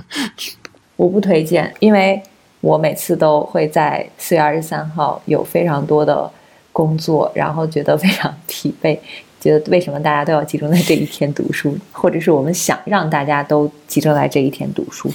[0.96, 2.22] 我不推荐，因为
[2.62, 6.32] 我每次都会在四月二十三号有非常多的
[6.72, 8.98] 工作，然后觉得非常疲惫，
[9.40, 15.14] 觉得为什么大家都要集中在这一天读书，或者是我们想让大家都集中在这一天读书。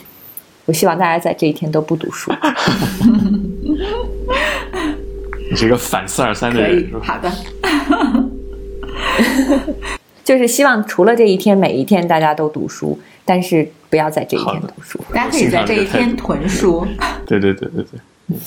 [0.66, 2.30] 我希望大家在这一天都不读书。
[5.50, 8.29] 你是一个反四二三的人，是吧好的。
[10.22, 15.00] 就是希望除了这一天，每一天大家都读书，但是不要在这一天读书。
[15.12, 16.86] 大家可以在这一天囤书。
[17.26, 18.38] 对对对对对，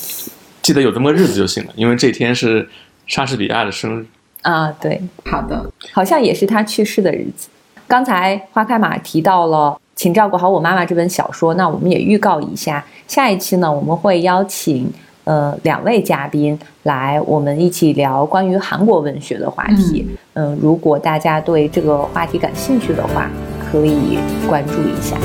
[0.62, 2.68] 记得有这么个日子就行了，因为这天是
[3.06, 4.06] 莎士比亚的生日
[4.44, 4.72] 啊。
[4.80, 7.50] 对，好的，好像也是他去世的日子。
[7.88, 14.90] 刚才花开马提到了，请照顾好我妈妈这本小说，那我们也预告一下，下一期呢，我们会邀请。
[15.26, 20.06] 呃，两位嘉宾来，我们一起聊关于韩国文学的话题。
[20.34, 23.30] 嗯，如果大家对这个话题感兴趣的话，
[23.72, 24.18] 可以
[24.48, 25.16] 关注一下。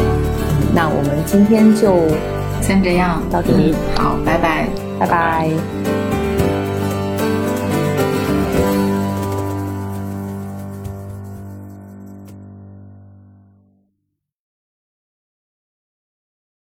[0.75, 1.95] 那我们今天就
[2.61, 4.69] 先这样，到这里，好，拜拜，
[4.99, 5.98] 拜拜。